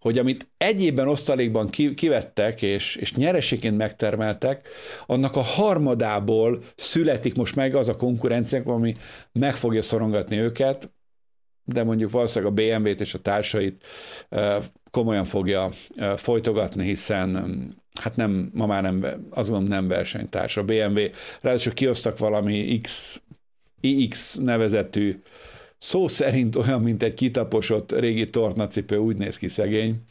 hogy 0.00 0.18
amit 0.18 0.48
egy 0.56 0.82
évben 0.82 1.08
osztalékban 1.08 1.70
kivettek 1.94 2.62
és, 2.62 2.96
és 2.96 3.14
nyereségként 3.14 3.76
megtermeltek, 3.76 4.68
annak 5.06 5.36
a 5.36 5.40
harmadából 5.40 6.62
születik 6.76 7.34
most 7.34 7.54
meg 7.54 7.74
az 7.74 7.88
a 7.88 7.96
konkurencia, 7.96 8.62
ami 8.64 8.94
meg 9.32 9.54
fogja 9.54 9.82
szorongatni 9.82 10.36
őket, 10.36 10.90
de 11.64 11.84
mondjuk 11.84 12.10
valószínűleg 12.10 12.52
a 12.52 12.54
BMW-t 12.54 13.00
és 13.00 13.14
a 13.14 13.18
társait 13.18 13.84
komolyan 14.90 15.24
fogja 15.24 15.70
folytogatni, 16.16 16.84
hiszen 16.84 17.38
hát 18.00 18.16
nem, 18.16 18.50
ma 18.54 18.66
már 18.66 18.82
nem, 18.82 19.04
azt 19.30 19.50
gondolom 19.50 19.64
nem 19.64 19.88
versenytárs. 19.88 20.56
A 20.56 20.64
BMW, 20.64 21.00
ráadásul 21.40 21.72
kiosztak 21.72 22.18
valami 22.18 22.80
X, 22.80 23.20
iX 23.80 24.34
nevezetű 24.34 25.22
Szó 25.84 26.08
szerint 26.08 26.56
olyan, 26.56 26.80
mint 26.80 27.02
egy 27.02 27.14
kitaposott 27.14 27.92
régi 27.92 28.30
tornacipő, 28.30 28.96
úgy 28.96 29.16
néz 29.16 29.36
ki 29.36 29.48
szegény. 29.48 30.02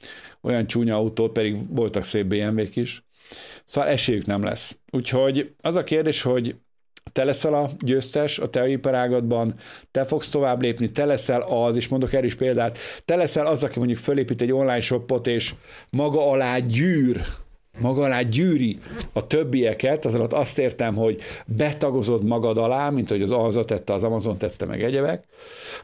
Olyan 0.42 0.68
csúnya 0.68 0.96
autót, 0.96 1.32
pedig 1.32 1.76
voltak 1.76 2.04
szép 2.04 2.26
BMW-k 2.26 2.76
is. 2.76 3.04
Szóval 3.66 3.90
esélyük 3.90 4.26
nem 4.26 4.44
lesz. 4.44 4.78
Úgyhogy 4.92 5.54
az 5.64 5.76
a 5.76 5.84
kérdés, 5.84 6.22
hogy 6.22 6.56
te 7.12 7.24
leszel 7.24 7.54
a 7.54 7.70
győztes 7.80 8.40
a 8.40 8.50
te 8.50 8.68
iparágadban, 8.68 9.56
te 9.92 10.06
fogsz 10.06 10.30
tovább 10.30 10.62
lépni, 10.62 10.92
te 10.92 11.06
leszel 11.06 11.42
az, 11.42 11.76
és 11.76 11.88
mondok 11.88 12.14
erős 12.14 12.36
példát, 12.36 12.78
te 13.06 13.16
leszel 13.16 13.46
az, 13.46 13.64
aki 13.64 13.78
mondjuk 13.78 14.00
fölépít 14.00 14.42
egy 14.42 14.52
online 14.52 14.80
shopot, 14.80 15.28
és 15.28 15.54
maga 15.90 16.30
alá 16.30 16.60
gyűr 16.60 17.26
maga 17.80 18.04
alá 18.04 18.22
gyűri 18.22 18.78
a 19.14 19.28
többieket, 19.28 20.06
az 20.06 20.16
alatt 20.16 20.34
azt 20.34 20.60
értem, 20.60 20.96
hogy 20.96 21.22
betagozod 21.46 22.24
magad 22.24 22.58
alá, 22.58 22.90
mint 22.90 23.10
hogy 23.10 23.22
az 23.22 23.32
Alza 23.32 23.64
tette, 23.64 23.94
az 23.94 24.04
Amazon 24.04 24.38
tette, 24.38 24.66
meg 24.66 24.84
egyebek, 24.84 25.24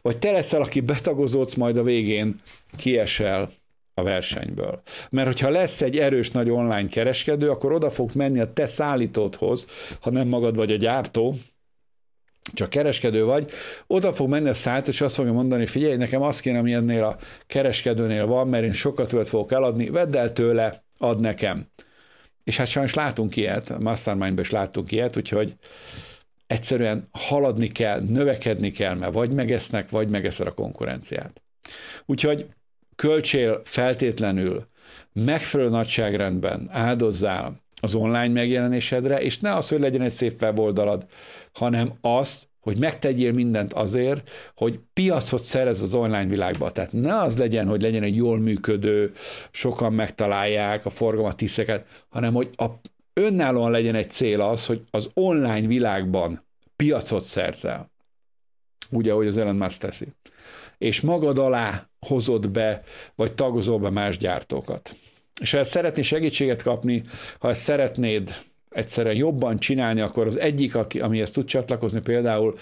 vagy 0.02 0.18
te 0.18 0.32
leszel, 0.32 0.62
aki 0.62 0.80
betagozódsz, 0.80 1.54
majd 1.54 1.78
a 1.78 1.84
végén 1.84 2.42
kiesel 2.78 3.50
a 3.94 4.04
versenyből. 4.04 4.82
Mert 5.10 5.28
hogyha 5.28 5.50
lesz 5.50 5.82
egy 5.82 5.98
erős 5.98 6.32
nagy 6.32 6.50
online 6.50 6.88
kereskedő, 6.88 7.50
akkor 7.50 7.72
oda 7.72 7.90
fog 7.90 8.12
menni 8.16 8.40
a 8.40 8.54
te 8.54 8.66
szállítódhoz, 8.66 9.68
ha 10.02 10.10
nem 10.10 10.28
magad 10.28 10.56
vagy 10.56 10.72
a 10.72 10.76
gyártó, 10.76 11.36
csak 12.54 12.70
kereskedő 12.70 13.26
vagy, 13.26 13.52
oda 13.88 14.14
fog 14.14 14.30
menni 14.30 14.50
a 14.50 14.54
szállít, 14.54 14.88
és 14.88 15.02
azt 15.02 15.16
fogja 15.16 15.32
mondani, 15.32 15.66
figyelj, 15.66 15.96
nekem 15.96 16.22
azt 16.22 16.42
kéne, 16.42 16.60
ami 16.60 16.74
ennél 16.74 17.04
a 17.04 17.18
kereskedőnél 17.48 18.26
van, 18.26 18.48
mert 18.48 18.64
én 18.64 18.72
sokat 18.72 19.08
többet 19.08 19.28
fogok 19.28 19.52
eladni, 19.52 19.90
vedd 19.90 20.18
el 20.18 20.34
tőle, 20.34 20.84
ad 21.00 21.20
nekem. 21.20 21.68
És 22.44 22.58
hát 22.58 22.68
sajnos 22.68 22.94
látunk 22.94 23.36
ilyet, 23.36 23.70
a 23.70 23.80
Mastermindban 23.80 24.44
is 24.44 24.52
látunk 24.52 24.92
ilyet, 24.92 25.18
úgyhogy 25.18 25.56
egyszerűen 26.48 27.08
haladni 27.12 27.68
kell, 27.68 28.02
növekedni 28.02 28.72
kell, 28.72 28.96
mert 28.96 29.14
vagy 29.14 29.32
megesznek, 29.32 29.90
vagy 29.90 30.10
megeszed 30.10 30.48
a 30.48 30.54
konkurenciát. 30.54 31.42
Úgyhogy 32.06 32.46
költsél 32.96 33.62
feltétlenül 33.66 34.68
megfelelő 35.14 35.70
nagyságrendben 35.70 36.70
áldozzál 36.72 37.62
az 37.82 37.96
online 37.96 38.28
megjelenésedre, 38.28 39.22
és 39.22 39.40
ne 39.40 39.56
az, 39.56 39.70
hogy 39.70 39.80
legyen 39.80 40.02
egy 40.02 40.12
szép 40.12 40.42
weboldalad, 40.42 41.06
hanem 41.54 41.94
azt, 42.02 42.49
hogy 42.70 42.80
megtegyél 42.80 43.32
mindent 43.32 43.74
azért, 43.74 44.30
hogy 44.56 44.80
piacot 44.94 45.44
szerez 45.44 45.82
az 45.82 45.94
online 45.94 46.26
világba. 46.26 46.72
Tehát 46.72 46.92
ne 46.92 47.22
az 47.22 47.38
legyen, 47.38 47.68
hogy 47.68 47.82
legyen 47.82 48.04
egy 48.04 48.16
jól 48.16 48.40
működő, 48.40 49.12
sokan 49.52 49.94
megtalálják 49.94 50.86
a 50.86 50.90
forgalmat, 50.90 51.36
tiszeket, 51.36 51.86
hanem 52.10 52.34
hogy 52.34 52.50
a, 52.56 52.66
önállóan 53.14 53.72
legyen 53.72 53.96
egy 53.96 54.10
cél 54.10 54.42
az, 54.42 54.66
hogy 54.66 54.82
az 54.92 55.10
online 55.14 55.68
világban 55.68 56.46
piacot 56.76 57.24
szerzel. 57.24 57.92
Úgy, 58.90 59.10
ahogy 59.10 59.28
az 59.28 59.38
Elon 59.38 59.56
Musk 59.56 59.80
teszi. 59.80 60.08
És 60.78 61.02
magad 61.02 61.38
alá 61.40 61.90
hozod 62.08 62.50
be, 62.50 62.84
vagy 63.16 63.34
tagozol 63.34 63.80
be 63.80 63.90
más 63.90 64.18
gyártókat. 64.18 64.96
És 65.42 65.52
ha 65.52 65.64
szeretnél 65.64 66.04
segítséget 66.04 66.62
kapni, 66.62 67.04
ha 67.40 67.50
ezt 67.50 67.62
szeretnéd 67.62 68.36
egyszerűen 68.70 69.16
jobban 69.16 69.58
csinálni, 69.58 70.02
akkor 70.02 70.26
az 70.26 70.40
egyik, 70.40 70.76
aki, 70.76 71.00
amihez 71.00 71.32
tud 71.32 71.46
csatlakozni 71.46 72.00
például 72.00 72.56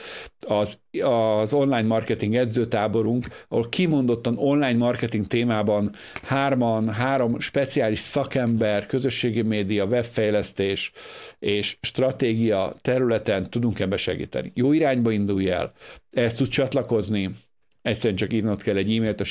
az, 0.48 0.78
az 1.02 1.54
online 1.54 1.88
marketing 1.88 2.36
edzőtáborunk, 2.36 3.26
ahol 3.48 3.70
kimondottan 3.70 4.38
online 4.38 4.78
marketing 4.78 5.28
témában 5.28 5.92
hárman, 6.24 6.90
három 6.90 7.40
speciális 7.40 8.00
szakember, 8.00 8.86
közösségi 8.86 9.42
média, 9.42 9.86
webfejlesztés 9.86 10.92
és 11.40 11.78
stratégia 11.82 12.74
területen 12.82 13.50
tudunk 13.50 13.80
ebbe 13.80 13.98
segíteni. 13.98 14.52
Jó 14.56 14.72
irányba 14.72 15.12
indulj 15.12 15.50
el, 15.50 15.74
ehhez 16.12 16.34
tud 16.34 16.48
csatlakozni, 16.48 17.36
egyszerűen 17.82 18.16
csak 18.16 18.34
írnod 18.34 18.64
kell 18.64 18.76
egy 18.76 18.96
e-mailt 18.96 19.22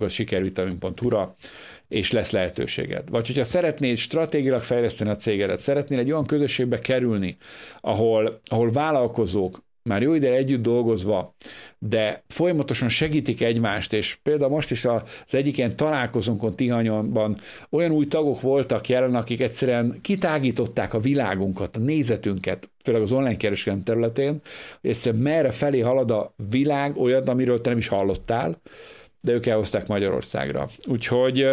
a 0.00 0.08
sikervitamin.hu-ra, 0.08 1.36
és 1.88 2.12
lesz 2.12 2.30
lehetőséged. 2.30 3.10
Vagy 3.10 3.26
hogyha 3.26 3.44
szeretnéd 3.44 3.96
stratégilag 3.96 4.62
fejleszteni 4.62 5.10
a 5.10 5.16
cégedet, 5.16 5.60
szeretnél 5.60 5.98
egy 5.98 6.10
olyan 6.10 6.26
közösségbe 6.26 6.78
kerülni, 6.78 7.36
ahol, 7.80 8.40
ahol 8.44 8.72
vállalkozók 8.72 9.62
már 9.88 10.02
jó 10.02 10.14
ide 10.14 10.32
együtt 10.32 10.62
dolgozva, 10.62 11.34
de 11.78 12.22
folyamatosan 12.28 12.88
segítik 12.88 13.40
egymást, 13.40 13.92
és 13.92 14.18
például 14.22 14.50
most 14.50 14.70
is 14.70 14.84
az 14.84 15.02
egyik 15.30 15.58
ilyen 15.58 15.76
találkozónkon 15.76 16.56
Tihanyonban 16.56 17.36
olyan 17.70 17.90
új 17.90 18.06
tagok 18.06 18.40
voltak 18.40 18.88
jelen, 18.88 19.14
akik 19.14 19.40
egyszerűen 19.40 19.98
kitágították 20.00 20.94
a 20.94 21.00
világunkat, 21.00 21.76
a 21.76 21.80
nézetünket, 21.80 22.70
főleg 22.84 23.02
az 23.02 23.12
online 23.12 23.36
kereskedelem 23.36 23.84
területén, 23.84 24.40
hogy 24.80 24.90
egyszerűen 24.90 25.22
merre 25.22 25.50
felé 25.50 25.80
halad 25.80 26.10
a 26.10 26.34
világ, 26.50 26.96
olyat, 26.96 27.28
amiről 27.28 27.60
te 27.60 27.68
nem 27.68 27.78
is 27.78 27.88
hallottál, 27.88 28.60
de 29.24 29.32
ők 29.32 29.46
elhozták 29.46 29.86
Magyarországra. 29.86 30.68
Úgyhogy 30.86 31.50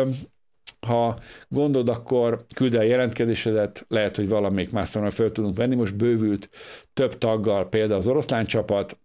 ha 0.88 1.18
gondolod, 1.48 1.90
akkor 1.90 2.46
küld 2.56 2.76
el 2.76 2.86
jelentkezésedet, 2.86 3.86
lehet, 3.88 4.16
hogy 4.16 4.30
valamelyik 4.30 4.72
más 4.72 4.90
fel 4.90 5.32
tudunk 5.32 5.58
venni. 5.58 5.76
Most 5.76 5.96
bővült 5.96 6.50
több 6.94 7.18
taggal, 7.18 7.70
például 7.70 8.00
az 8.00 8.08
oroszlán 8.08 8.46
csapat, 8.46 9.00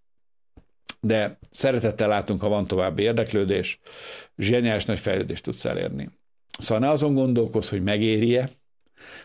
de 1.00 1.38
szeretettel 1.50 2.08
látunk, 2.08 2.40
ha 2.40 2.48
van 2.48 2.66
további 2.66 3.02
érdeklődés, 3.02 3.80
zseniális 4.36 4.84
nagy 4.84 4.98
fejlődést 4.98 5.44
tudsz 5.44 5.64
elérni. 5.64 6.08
Szóval 6.58 6.78
ne 6.84 6.90
azon 6.90 7.14
gondolkozz, 7.14 7.70
hogy 7.70 7.82
megéri-e, 7.82 8.50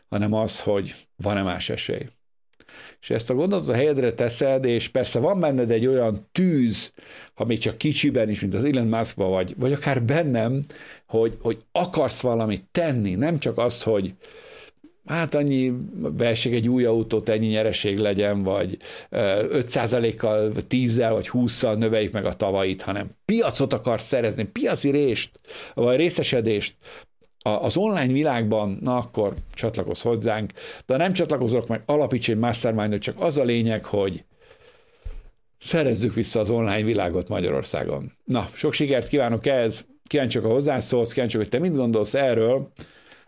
hanem 0.10 0.34
az, 0.34 0.62
hogy 0.62 0.96
van-e 1.16 1.42
más 1.42 1.70
esély 1.70 2.08
és 3.02 3.10
ezt 3.10 3.30
a 3.30 3.34
gondolatot 3.34 3.70
a 3.70 3.74
helyedre 3.74 4.14
teszed, 4.14 4.66
és 4.66 4.88
persze 4.88 5.20
van 5.20 5.40
benned 5.40 5.72
egy 5.72 5.88
olyan 5.88 6.28
tűz, 6.32 6.94
ha 7.34 7.46
még 7.46 7.58
csak 7.58 7.78
kicsiben 7.78 8.30
is, 8.30 8.40
mint 8.40 8.54
az 8.54 8.64
Elon 8.64 8.88
musk 8.88 9.16
vagy, 9.16 9.54
vagy 9.58 9.74
akár 9.74 10.04
bennem, 10.04 10.64
hogy, 11.08 11.38
hogy 11.42 11.58
akarsz 11.72 12.22
valamit 12.22 12.66
tenni, 12.72 13.16
nem 13.16 13.38
csak 13.38 13.58
az, 13.58 13.84
hogy 13.84 14.14
hát 15.06 15.36
annyi 15.36 15.74
vessek 16.18 16.54
egy 16.54 16.70
új 16.70 16.86
autót, 16.86 17.30
ennyi 17.30 17.48
nyereség 17.48 17.98
legyen, 17.98 18.42
vagy 18.42 18.78
5%-kal, 19.12 20.52
10-zel, 20.70 21.10
vagy 21.12 21.30
20-szal 21.34 21.78
növeljük 21.78 22.12
meg 22.14 22.26
a 22.26 22.34
tavait, 22.34 22.82
hanem 22.82 23.10
piacot 23.26 23.74
akarsz 23.74 24.06
szerezni, 24.06 24.44
piaci 24.44 24.90
részt, 24.90 25.30
vagy 25.74 25.96
részesedést, 25.96 26.76
az 27.42 27.78
online 27.78 28.14
világban, 28.14 28.78
na 28.82 28.98
akkor 28.98 29.34
csatlakozz 29.54 30.02
hozzánk, 30.02 30.52
de 30.86 30.98
nem 30.98 31.14
csatlakozok 31.14 31.68
meg, 31.68 31.84
alapíts 31.86 32.30
egy 32.30 32.38
mastermind 32.38 33.00
csak 33.00 33.16
az 33.20 33.38
a 33.38 33.44
lényeg, 33.44 33.86
hogy 33.86 34.24
szerezzük 35.58 36.14
vissza 36.14 36.40
az 36.40 36.50
online 36.50 36.84
világot 36.84 37.30
Magyarországon. 37.30 38.12
Na, 38.24 38.50
sok 38.54 38.74
sikert 38.74 39.08
kívánok 39.08 39.46
ehhez, 39.46 39.86
kíváncsiak 40.08 40.46
a 40.46 40.50
hozzászólsz, 40.50 41.14
kíváncsiak, 41.14 41.42
hogy 41.42 41.52
te 41.52 41.60
mit 41.60 41.76
gondolsz 41.76 42.14
erről, 42.14 42.72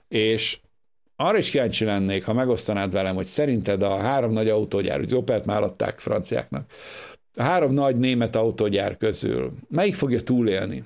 és 0.08 0.60
arra 1.16 1.38
is 1.38 1.50
kíváncsi 1.50 1.86
lennék, 1.86 2.26
ha 2.26 2.34
megosztanád 2.34 2.92
velem, 2.92 3.16
hogy 3.16 3.26
szerinted 3.26 3.84
a 3.84 3.98
három 3.98 4.32
nagy 4.32 4.50
autógyár, 4.50 4.98
hogy 4.98 5.16
Opelt 5.16 5.46
már 5.46 5.64
adták 5.64 6.00
franciáknak, 6.00 6.72
a 7.36 7.44
három 7.44 7.74
nagy 7.74 7.96
német 7.96 8.36
autógyár 8.36 8.98
közül 8.98 9.52
melyik 9.70 9.96
fogja 9.96 10.22
túlélni? 10.22 10.84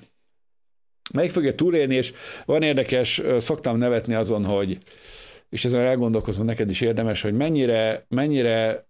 Melyik 1.12 1.30
fogja 1.30 1.54
túlélni, 1.54 1.94
és 1.94 2.12
van 2.44 2.62
érdekes, 2.62 3.22
szoktam 3.38 3.78
nevetni 3.78 4.14
azon, 4.14 4.44
hogy 4.44 4.78
és 5.50 5.64
ezen 5.64 5.80
elgondolkozom, 5.80 6.44
neked 6.44 6.70
is 6.70 6.80
érdemes, 6.80 7.22
hogy 7.22 7.32
mennyire, 7.32 8.04
mennyire 8.08 8.87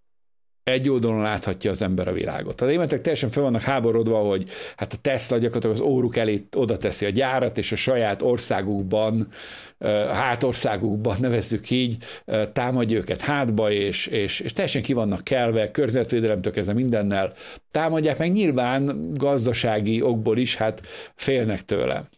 egy 0.68 0.88
oldalon 0.88 1.22
láthatja 1.22 1.70
az 1.70 1.82
ember 1.82 2.08
a 2.08 2.12
világot. 2.12 2.60
A 2.60 2.64
németek 2.64 3.00
teljesen 3.00 3.28
fel 3.28 3.42
vannak 3.42 3.60
háborodva, 3.60 4.18
hogy 4.18 4.48
hát 4.76 4.92
a 4.92 4.96
Tesla 4.96 5.38
gyakorlatilag 5.38 5.76
az 5.76 5.82
óruk 5.82 6.16
elé 6.16 6.46
oda 6.56 6.76
teszi 6.76 7.04
a 7.04 7.10
gyárat, 7.10 7.58
és 7.58 7.72
a 7.72 7.76
saját 7.76 8.22
országukban, 8.22 9.28
hátországukban 10.12 11.16
nevezzük 11.20 11.70
így, 11.70 11.96
támadja 12.52 12.96
őket 12.96 13.20
hátba, 13.20 13.70
és, 13.70 14.06
és, 14.06 14.40
és 14.40 14.52
teljesen 14.52 14.82
ki 14.82 14.92
vannak 14.92 15.24
kelve, 15.24 15.70
környezetvédelemtől 15.70 16.52
kezdve 16.52 16.72
mindennel 16.72 17.32
támadják, 17.70 18.18
meg 18.18 18.32
nyilván 18.32 19.10
gazdasági 19.14 20.02
okból 20.02 20.38
is, 20.38 20.56
hát 20.56 20.80
félnek 21.14 21.64
tőle 21.64 22.08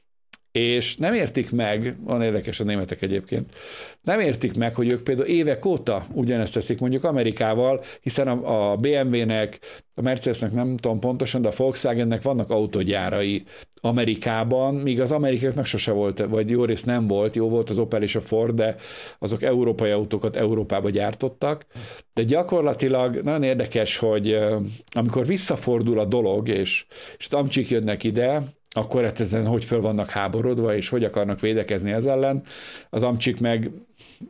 és 0.53 0.97
nem 0.97 1.15
értik 1.15 1.51
meg, 1.51 1.97
van 2.05 2.23
érdekes 2.23 2.61
a 2.61 2.65
németek 2.65 3.03
egyébként, 3.03 3.55
nem 4.03 4.21
értik 4.21 4.57
meg, 4.57 4.75
hogy 4.75 4.93
ők 4.93 5.03
például 5.03 5.29
évek 5.29 5.65
óta 5.65 6.07
ugyanezt 6.13 6.55
teszik 6.55 6.81
mondjuk 6.81 7.05
Amerikával, 7.05 7.83
hiszen 8.01 8.29
a, 8.29 8.77
BMW-nek, 8.77 9.59
a 9.95 10.03
Mercedesnek 10.03 10.53
nem 10.53 10.77
tudom 10.77 10.99
pontosan, 10.99 11.43
de 11.43 11.49
a 11.49 11.53
Volkswagennek 11.57 12.23
vannak 12.23 12.51
autogyárai 12.51 13.45
Amerikában, 13.81 14.75
míg 14.75 15.01
az 15.01 15.13
amerikaiaknak 15.13 15.65
sose 15.65 15.93
volt, 15.93 16.19
vagy 16.19 16.51
jó 16.51 16.65
rész 16.65 16.85
nem 16.85 17.07
volt, 17.07 17.37
jó 17.37 17.49
volt 17.49 17.71
az 17.71 17.79
Opel 17.79 18.03
és 18.03 18.15
a 18.15 18.21
Ford, 18.21 18.55
de 18.55 18.77
azok 19.19 19.43
európai 19.43 19.91
autókat 19.91 20.37
Európába 20.37 20.91
gyártottak, 20.91 21.67
de 22.13 22.23
gyakorlatilag 22.23 23.17
nagyon 23.17 23.43
érdekes, 23.43 23.97
hogy 23.97 24.39
amikor 24.95 25.27
visszafordul 25.27 25.99
a 25.99 26.05
dolog, 26.05 26.49
és, 26.49 26.87
és 27.19 27.27
Tamcsik 27.27 27.69
jönnek 27.69 28.05
ide, 28.05 28.59
akkor 28.71 29.05
hát 29.05 29.21
ezen 29.21 29.47
hogy 29.47 29.65
föl 29.65 29.81
vannak 29.81 30.11
háborodva, 30.11 30.77
és 30.77 30.89
hogy 30.89 31.05
akarnak 31.05 31.41
védekezni 31.41 31.93
ez 31.93 32.07
ellen, 32.07 32.43
az 32.91 33.03
amcsik 33.03 33.41
meg 33.41 33.71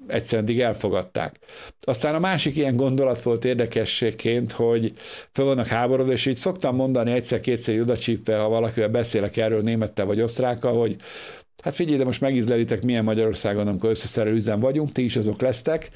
egyszerűen 0.07 0.61
elfogadták. 0.61 1.39
Aztán 1.81 2.15
a 2.15 2.19
másik 2.19 2.57
ilyen 2.57 2.77
gondolat 2.77 3.23
volt 3.23 3.45
érdekességként, 3.45 4.53
hogy 4.53 4.93
föl 5.33 5.45
vannak 5.45 5.67
háborodva, 5.67 6.13
és 6.13 6.27
így 6.27 6.37
szoktam 6.37 6.77
mondani 6.77 7.13
egyszer-kétszer 7.13 7.81
odacsípve, 7.81 8.39
ha 8.39 8.49
valakivel 8.49 8.89
beszélek 8.89 9.37
erről 9.37 9.63
némettel 9.63 10.07
vagy 10.07 10.21
osztrákkal, 10.21 10.79
hogy 10.79 10.97
Hát 11.63 11.75
figyelj, 11.75 11.99
de 11.99 12.05
most 12.05 12.21
megízlelitek, 12.21 12.83
milyen 12.83 13.05
Magyarországon, 13.05 13.69
amikor 13.69 13.91
összeszerelő 13.91 14.35
üzem 14.35 14.61
vagyunk, 14.61 14.93
ti 14.93 15.05
is 15.05 15.17
azok 15.17 15.41
lesztek, 15.41 15.91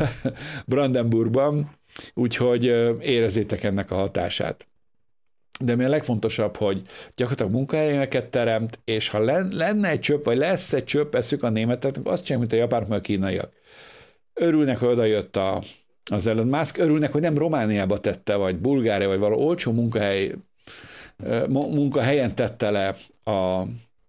Brandenburgban, 0.66 1.70
úgyhogy 2.14 2.64
érezzétek 3.00 3.62
ennek 3.62 3.90
a 3.90 3.94
hatását. 3.94 4.68
De 5.60 5.76
mi 5.76 5.84
a 5.84 5.88
legfontosabb, 5.88 6.56
hogy 6.56 6.82
gyakorlatilag 7.14 7.52
munkahelyeket 7.52 8.30
teremt, 8.30 8.78
és 8.84 9.08
ha 9.08 9.18
lenne 9.50 9.88
egy 9.88 10.00
csöpp, 10.00 10.24
vagy 10.24 10.36
lesz 10.36 10.72
egy 10.72 10.84
csöpp 10.84 11.14
eszük 11.14 11.42
a 11.42 11.48
németek, 11.48 11.94
azt 12.04 12.24
csinálják, 12.24 12.50
mint 12.50 12.52
a 12.52 12.64
japánok, 12.64 12.88
meg 12.88 12.98
a 12.98 13.02
kínaiak. 13.02 13.52
Örülnek, 14.34 14.78
hogy 14.78 14.88
oda 14.88 15.04
jött 15.04 15.36
a, 15.36 15.62
az 16.10 16.26
Elon 16.26 16.46
Musk, 16.46 16.78
örülnek, 16.78 17.12
hogy 17.12 17.20
nem 17.20 17.38
Romániába 17.38 18.00
tette, 18.00 18.34
vagy 18.34 18.56
Bulgária, 18.56 19.08
vagy 19.08 19.18
való 19.18 19.46
olcsó 19.46 19.72
munkahely, 19.72 20.34
munkahelyen 21.48 22.34
tette 22.34 22.70
le 22.70 22.96
a, 23.24 23.60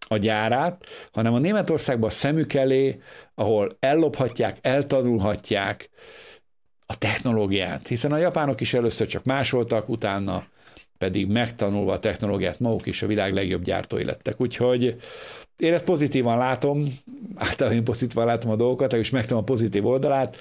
a 0.08 0.18
gyárát, 0.18 0.86
hanem 1.12 1.34
a 1.34 1.40
Németországban 1.40 2.10
a 2.10 2.12
szemük 2.12 2.54
elé, 2.54 3.02
ahol 3.36 3.78
ellophatják, 3.80 4.58
eltanulhatják 4.62 5.90
a 6.86 6.98
technológiát, 6.98 7.88
hiszen 7.88 8.12
a 8.12 8.18
japánok 8.18 8.62
is 8.62 8.74
először 8.74 9.08
csak 9.08 9.24
másoltak, 9.24 9.90
utána 9.90 10.46
pedig 11.02 11.28
megtanulva 11.28 11.94
a 11.94 12.00
technológiát 12.00 12.60
maguk 12.60 12.86
is 12.86 13.02
a 13.02 13.08
világ 13.08 13.34
legjobb 13.34 13.64
gyártói 13.64 14.04
lettek. 14.04 14.42
Úgyhogy 14.42 14.96
én 15.58 15.74
ezt 15.74 15.86
pozitívan 15.86 16.38
látom, 16.38 17.00
általában 17.36 17.78
én 17.78 17.84
pozitívan 17.84 18.26
látom 18.26 18.52
a 18.52 18.56
dolgokat, 18.56 18.94
és 18.94 19.10
megtam 19.10 19.38
a 19.38 19.44
pozitív 19.44 19.86
oldalát. 19.86 20.38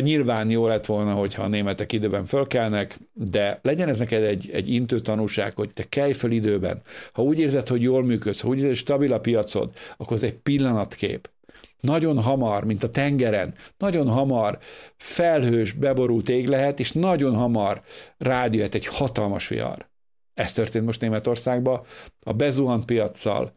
Nyilván 0.00 0.50
jó 0.50 0.66
lett 0.66 0.86
volna, 0.86 1.12
hogyha 1.12 1.42
a 1.42 1.48
németek 1.48 1.92
időben 1.92 2.24
fölkelnek, 2.24 2.98
de 3.12 3.58
legyen 3.62 3.88
ez 3.88 3.98
neked 3.98 4.22
egy, 4.22 4.50
egy 4.52 4.72
intő 4.72 5.00
tanúság, 5.00 5.54
hogy 5.54 5.72
te 5.72 5.84
kelj 5.88 6.12
föl 6.12 6.30
időben. 6.30 6.82
Ha 7.12 7.22
úgy 7.22 7.38
érzed, 7.38 7.68
hogy 7.68 7.82
jól 7.82 8.04
működsz, 8.04 8.40
ha 8.40 8.48
úgy 8.48 8.54
érzed, 8.54 8.68
hogy 8.68 8.78
stabil 8.78 9.12
a 9.12 9.20
piacod, 9.20 9.70
akkor 9.96 10.16
ez 10.16 10.22
egy 10.22 10.34
pillanatkép. 10.34 11.30
Nagyon 11.80 12.22
hamar, 12.22 12.64
mint 12.64 12.82
a 12.82 12.90
tengeren, 12.90 13.54
nagyon 13.78 14.08
hamar 14.08 14.58
felhős, 14.96 15.72
beborult 15.72 16.28
ég 16.28 16.48
lehet, 16.48 16.80
és 16.80 16.92
nagyon 16.92 17.34
hamar 17.34 17.82
rádióhet 18.16 18.74
egy 18.74 18.86
hatalmas 18.86 19.48
vihar. 19.48 19.88
Ez 20.34 20.52
történt 20.52 20.84
most 20.84 21.00
Németországban. 21.00 21.80
A 22.22 22.32
bezuhant 22.32 22.84
piaccal, 22.84 23.52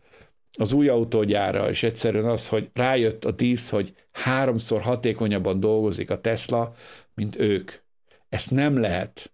az 0.57 0.71
új 0.71 0.87
autógyára, 0.87 1.69
és 1.69 1.83
egyszerűen 1.83 2.25
az, 2.25 2.47
hogy 2.47 2.69
rájött 2.73 3.25
a 3.25 3.31
dísz, 3.31 3.69
hogy 3.69 3.93
háromszor 4.11 4.81
hatékonyabban 4.81 5.59
dolgozik 5.59 6.09
a 6.09 6.21
Tesla, 6.21 6.73
mint 7.13 7.39
ők. 7.39 7.71
Ezt 8.29 8.51
nem 8.51 8.79
lehet 8.79 9.31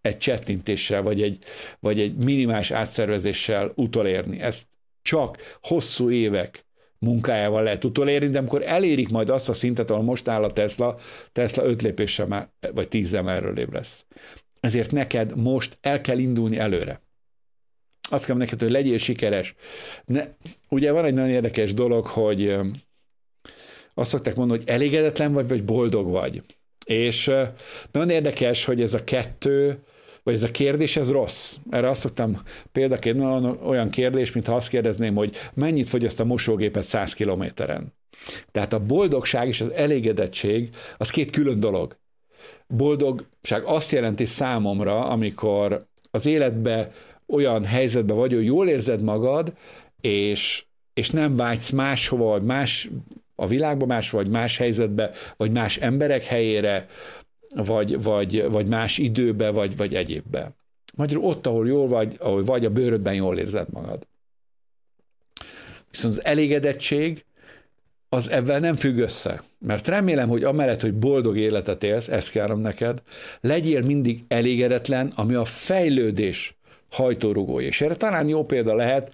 egy 0.00 0.18
csettintéssel, 0.18 1.02
vagy 1.02 1.22
egy, 1.22 1.44
vagy 1.80 2.00
egy 2.00 2.16
minimális 2.16 2.70
átszervezéssel 2.70 3.72
utolérni. 3.74 4.40
Ezt 4.40 4.66
csak 5.02 5.58
hosszú 5.62 6.10
évek 6.10 6.66
munkájával 6.98 7.62
lehet 7.62 7.84
utolérni, 7.84 8.28
de 8.28 8.38
amikor 8.38 8.62
elérik 8.62 9.08
majd 9.08 9.28
azt 9.28 9.48
a 9.48 9.52
szintet, 9.52 9.90
ahol 9.90 10.02
most 10.02 10.28
áll 10.28 10.42
a 10.42 10.52
Tesla, 10.52 10.96
Tesla 11.32 11.64
öt 11.64 11.82
lépéssel 11.82 12.26
már, 12.26 12.48
vagy 12.74 12.88
tízzel 12.88 13.30
erről 13.30 13.68
lesz. 13.72 14.04
Ezért 14.60 14.90
neked 14.90 15.36
most 15.36 15.78
el 15.80 16.00
kell 16.00 16.18
indulni 16.18 16.58
előre. 16.58 17.02
Azt 18.10 18.26
kell 18.26 18.36
neked, 18.36 18.60
hogy 18.60 18.70
legyél 18.70 18.98
sikeres. 18.98 19.54
Ne, 20.04 20.24
ugye 20.68 20.92
van 20.92 21.04
egy 21.04 21.14
nagyon 21.14 21.30
érdekes 21.30 21.74
dolog, 21.74 22.06
hogy 22.06 22.56
azt 23.94 24.10
szokták 24.10 24.34
mondani, 24.34 24.58
hogy 24.58 24.68
elégedetlen 24.68 25.32
vagy, 25.32 25.48
vagy 25.48 25.64
boldog 25.64 26.10
vagy. 26.10 26.42
És 26.84 27.26
nagyon 27.92 28.10
érdekes, 28.10 28.64
hogy 28.64 28.82
ez 28.82 28.94
a 28.94 29.04
kettő, 29.04 29.82
vagy 30.28 30.36
ez 30.36 30.42
a 30.42 30.50
kérdés, 30.50 30.96
ez 30.96 31.10
rossz. 31.10 31.56
Erre 31.70 31.88
azt 31.88 32.00
szoktam 32.00 32.38
példaként 32.72 33.22
olyan 33.64 33.90
kérdés, 33.90 34.32
mintha 34.32 34.54
azt 34.54 34.68
kérdezném, 34.68 35.14
hogy 35.14 35.36
mennyit 35.54 35.88
fogyaszt 35.88 36.20
a 36.20 36.24
mosógépet 36.24 36.84
100 36.84 37.12
kilométeren. 37.12 37.94
Tehát 38.50 38.72
a 38.72 38.84
boldogság 38.84 39.48
és 39.48 39.60
az 39.60 39.72
elégedettség 39.72 40.70
az 40.96 41.10
két 41.10 41.30
külön 41.30 41.60
dolog. 41.60 41.96
Boldogság 42.66 43.62
azt 43.64 43.92
jelenti 43.92 44.24
számomra, 44.24 45.04
amikor 45.04 45.86
az 46.10 46.26
életbe 46.26 46.92
olyan 47.26 47.64
helyzetben 47.64 48.16
vagy, 48.16 48.32
hogy 48.32 48.44
jól 48.44 48.68
érzed 48.68 49.02
magad, 49.02 49.52
és, 50.00 50.64
és 50.94 51.10
nem 51.10 51.36
vágysz 51.36 51.70
máshova, 51.70 52.24
vagy 52.24 52.44
más 52.44 52.88
a 53.34 53.46
világban 53.46 53.88
más, 53.88 54.10
vagy 54.10 54.28
más 54.28 54.56
helyzetbe, 54.56 55.10
vagy 55.36 55.50
más 55.50 55.76
emberek 55.76 56.24
helyére, 56.24 56.86
vagy, 57.54 58.02
vagy, 58.02 58.50
vagy 58.50 58.68
más 58.68 58.98
időbe, 58.98 59.50
vagy, 59.50 59.76
vagy 59.76 59.94
egyébbe. 59.94 60.50
Magyarul 60.96 61.24
ott, 61.24 61.46
ahol 61.46 61.66
jól 61.66 61.88
vagy, 61.88 62.16
ahol 62.18 62.44
vagy, 62.44 62.64
a 62.64 62.70
bőrödben 62.70 63.14
jól 63.14 63.38
érzed 63.38 63.66
magad. 63.70 64.06
Viszont 65.90 66.14
az 66.14 66.24
elégedettség 66.24 67.24
az 68.08 68.30
ebben 68.30 68.60
nem 68.60 68.76
függ 68.76 68.98
össze. 68.98 69.42
Mert 69.58 69.88
remélem, 69.88 70.28
hogy 70.28 70.44
amellett, 70.44 70.80
hogy 70.80 70.94
boldog 70.94 71.36
életet 71.36 71.82
élsz, 71.82 72.08
ezt 72.08 72.30
kívánom 72.30 72.60
neked, 72.60 73.02
legyél 73.40 73.82
mindig 73.82 74.24
elégedetlen, 74.28 75.12
ami 75.14 75.34
a 75.34 75.44
fejlődés 75.44 76.56
hajtórugója. 76.90 77.66
És 77.66 77.80
erre 77.80 77.96
talán 77.96 78.28
jó 78.28 78.44
példa 78.44 78.74
lehet, 78.74 79.12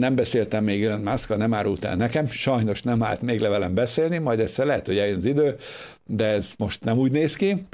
nem 0.00 0.14
beszéltem 0.14 0.64
még 0.64 0.84
Elon 0.84 1.00
musk 1.00 1.36
nem 1.36 1.54
árult 1.54 1.84
el 1.84 1.96
nekem, 1.96 2.26
sajnos 2.26 2.82
nem 2.82 3.02
állt 3.02 3.22
még 3.22 3.40
levelem 3.40 3.74
beszélni, 3.74 4.18
majd 4.18 4.40
egyszer 4.40 4.66
lehet, 4.66 4.86
hogy 4.86 4.98
eljön 4.98 5.16
az 5.16 5.24
idő, 5.24 5.56
de 6.06 6.24
ez 6.26 6.54
most 6.58 6.84
nem 6.84 6.98
úgy 6.98 7.12
néz 7.12 7.36
ki. 7.36 7.66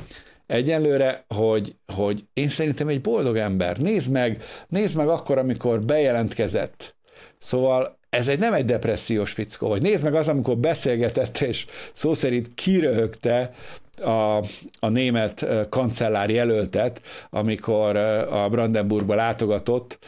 Egyenlőre, 0.47 1.25
hogy, 1.29 1.75
hogy 1.95 2.25
én 2.33 2.49
szerintem 2.49 2.89
egy 2.89 3.01
boldog 3.01 3.37
ember. 3.37 3.77
Nézd 3.77 4.11
meg, 4.11 4.43
nézd 4.69 4.97
meg 4.97 5.09
akkor, 5.09 5.39
amikor 5.39 5.81
bejelentkezett. 5.85 6.95
Szóval 7.39 7.99
ez 8.11 8.29
egy 8.29 8.39
nem 8.39 8.53
egy 8.53 8.65
depressziós 8.65 9.33
fickó, 9.33 9.69
vagy 9.69 9.83
nézd 9.83 10.05
meg 10.05 10.15
az, 10.15 10.29
amikor 10.29 10.57
beszélgetett, 10.57 11.41
és 11.41 11.67
szó 11.93 12.15
szerint 12.15 12.55
kiröhögte 12.55 13.55
a, 14.01 14.37
a 14.81 14.89
német 14.89 15.47
kancellár 15.69 16.31
jelöltet, 16.31 17.01
amikor 17.31 17.97
a 18.31 18.49
Brandenburgba 18.49 19.15
látogatott, 19.15 19.99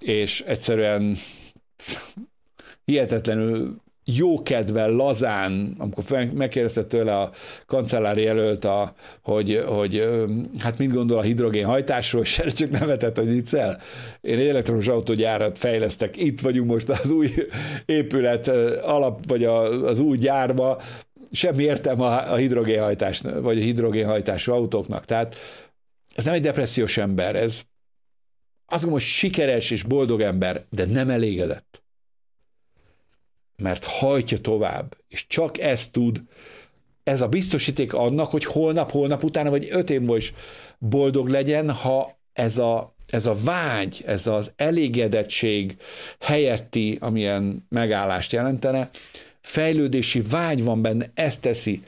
és 0.00 0.40
egyszerűen 0.46 1.18
hihetetlenül 2.84 3.80
jókedvel, 4.04 4.90
lazán, 4.90 5.74
amikor 5.78 6.04
megkérdezte 6.34 6.84
tőle 6.84 7.18
a 7.18 7.30
kancellári 7.66 8.22
jelölt, 8.22 8.64
a, 8.64 8.94
hogy, 9.22 9.64
hogy 9.66 10.08
hát 10.58 10.78
mit 10.78 10.92
gondol 10.92 11.18
a 11.18 11.22
hidrogénhajtásról, 11.22 12.22
és 12.22 12.42
csak 12.52 12.70
nevetett, 12.70 13.16
hogy 13.16 13.36
itt 13.36 13.52
el. 13.52 13.80
Én 14.20 14.48
elektromos 14.48 14.88
autógyárat 14.88 15.58
fejlesztek, 15.58 16.16
itt 16.16 16.40
vagyunk 16.40 16.70
most 16.70 16.88
az 16.88 17.10
új 17.10 17.30
épület 17.86 18.48
alap, 18.82 19.28
vagy 19.28 19.44
az 19.44 19.98
új 19.98 20.18
gyárba, 20.18 20.80
semmi 21.32 21.62
értem 21.62 22.00
a 22.00 22.34
hidrogénhajtás, 22.34 23.20
vagy 23.40 23.58
a 23.58 23.62
hidrogénhajtású 23.62 24.52
autóknak. 24.52 25.04
Tehát 25.04 25.36
ez 26.14 26.24
nem 26.24 26.34
egy 26.34 26.42
depressziós 26.42 26.96
ember, 26.96 27.36
ez 27.36 27.62
azt 28.72 28.82
gondolom, 28.82 29.06
hogy 29.06 29.12
sikeres 29.12 29.70
és 29.70 29.82
boldog 29.82 30.20
ember, 30.20 30.64
de 30.70 30.84
nem 30.84 31.10
elégedett. 31.10 31.82
Mert 33.56 33.84
hajtja 33.84 34.38
tovább, 34.38 34.96
és 35.08 35.26
csak 35.26 35.58
ez 35.58 35.88
tud, 35.88 36.22
ez 37.04 37.20
a 37.20 37.28
biztosíték 37.28 37.94
annak, 37.94 38.30
hogy 38.30 38.44
holnap, 38.44 38.90
holnap 38.90 39.24
utána, 39.24 39.50
vagy 39.50 39.68
öt 39.70 39.90
év 39.90 40.10
is 40.16 40.32
boldog 40.78 41.28
legyen, 41.28 41.70
ha 41.70 42.18
ez 42.32 42.58
a, 42.58 42.94
ez 43.06 43.26
a 43.26 43.34
vágy, 43.44 44.02
ez 44.06 44.26
az 44.26 44.52
elégedettség 44.56 45.76
helyetti, 46.20 46.96
amilyen 47.00 47.66
megállást 47.68 48.32
jelentene, 48.32 48.90
fejlődési 49.40 50.20
vágy 50.20 50.64
van 50.64 50.82
benne, 50.82 51.10
ezt 51.14 51.40
teszi, 51.40 51.82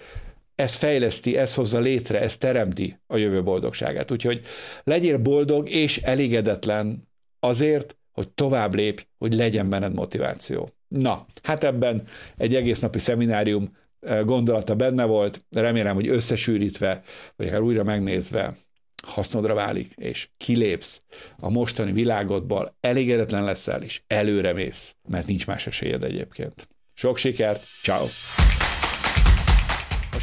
ez 0.54 0.74
fejleszti, 0.74 1.36
ez 1.36 1.54
hozza 1.54 1.78
létre, 1.78 2.20
ez 2.20 2.36
teremti 2.36 2.98
a 3.06 3.16
jövő 3.16 3.42
boldogságát. 3.42 4.10
Úgyhogy 4.10 4.42
legyél 4.84 5.18
boldog 5.18 5.68
és 5.68 5.98
elégedetlen 5.98 7.08
azért, 7.40 7.96
hogy 8.12 8.28
tovább 8.28 8.74
lépj, 8.74 9.02
hogy 9.18 9.34
legyen 9.34 9.68
benned 9.68 9.94
motiváció. 9.94 10.70
Na, 10.88 11.26
hát 11.42 11.64
ebben 11.64 12.06
egy 12.36 12.54
egész 12.54 12.80
napi 12.80 12.98
szeminárium 12.98 13.76
eh, 14.00 14.24
gondolata 14.24 14.74
benne 14.74 15.04
volt, 15.04 15.44
remélem, 15.50 15.94
hogy 15.94 16.08
összesűrítve, 16.08 17.02
vagy 17.36 17.46
akár 17.46 17.60
újra 17.60 17.84
megnézve 17.84 18.56
hasznodra 19.04 19.54
válik, 19.54 19.92
és 19.96 20.28
kilépsz 20.36 21.02
a 21.36 21.50
mostani 21.50 21.92
világodból, 21.92 22.76
elégedetlen 22.80 23.44
leszel, 23.44 23.82
és 23.82 24.02
előre 24.06 24.52
mész, 24.52 24.96
mert 25.08 25.26
nincs 25.26 25.46
más 25.46 25.66
esélyed 25.66 26.02
egyébként. 26.02 26.68
Sok 26.94 27.16
sikert, 27.16 27.64
ciao. 27.82 28.06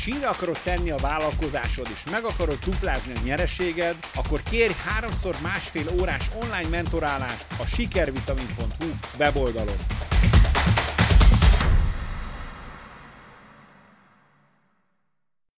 Sínre 0.02 0.28
akarod 0.28 0.58
tenni 0.64 0.92
a 0.92 0.96
vállalkozásod 0.96 1.88
és 1.94 2.12
meg 2.12 2.24
akarod 2.24 2.60
duplázni 2.66 3.14
a 3.16 3.20
nyereséged, 3.24 3.96
akkor 4.16 4.44
kérj 4.50 4.74
háromszor 4.86 5.36
másfél 5.42 5.86
órás 6.00 6.30
online 6.42 6.70
mentorálást 6.70 7.46
a 7.60 7.66
sikervitamin.hu 7.66 8.90
weboldalon. 9.18 9.78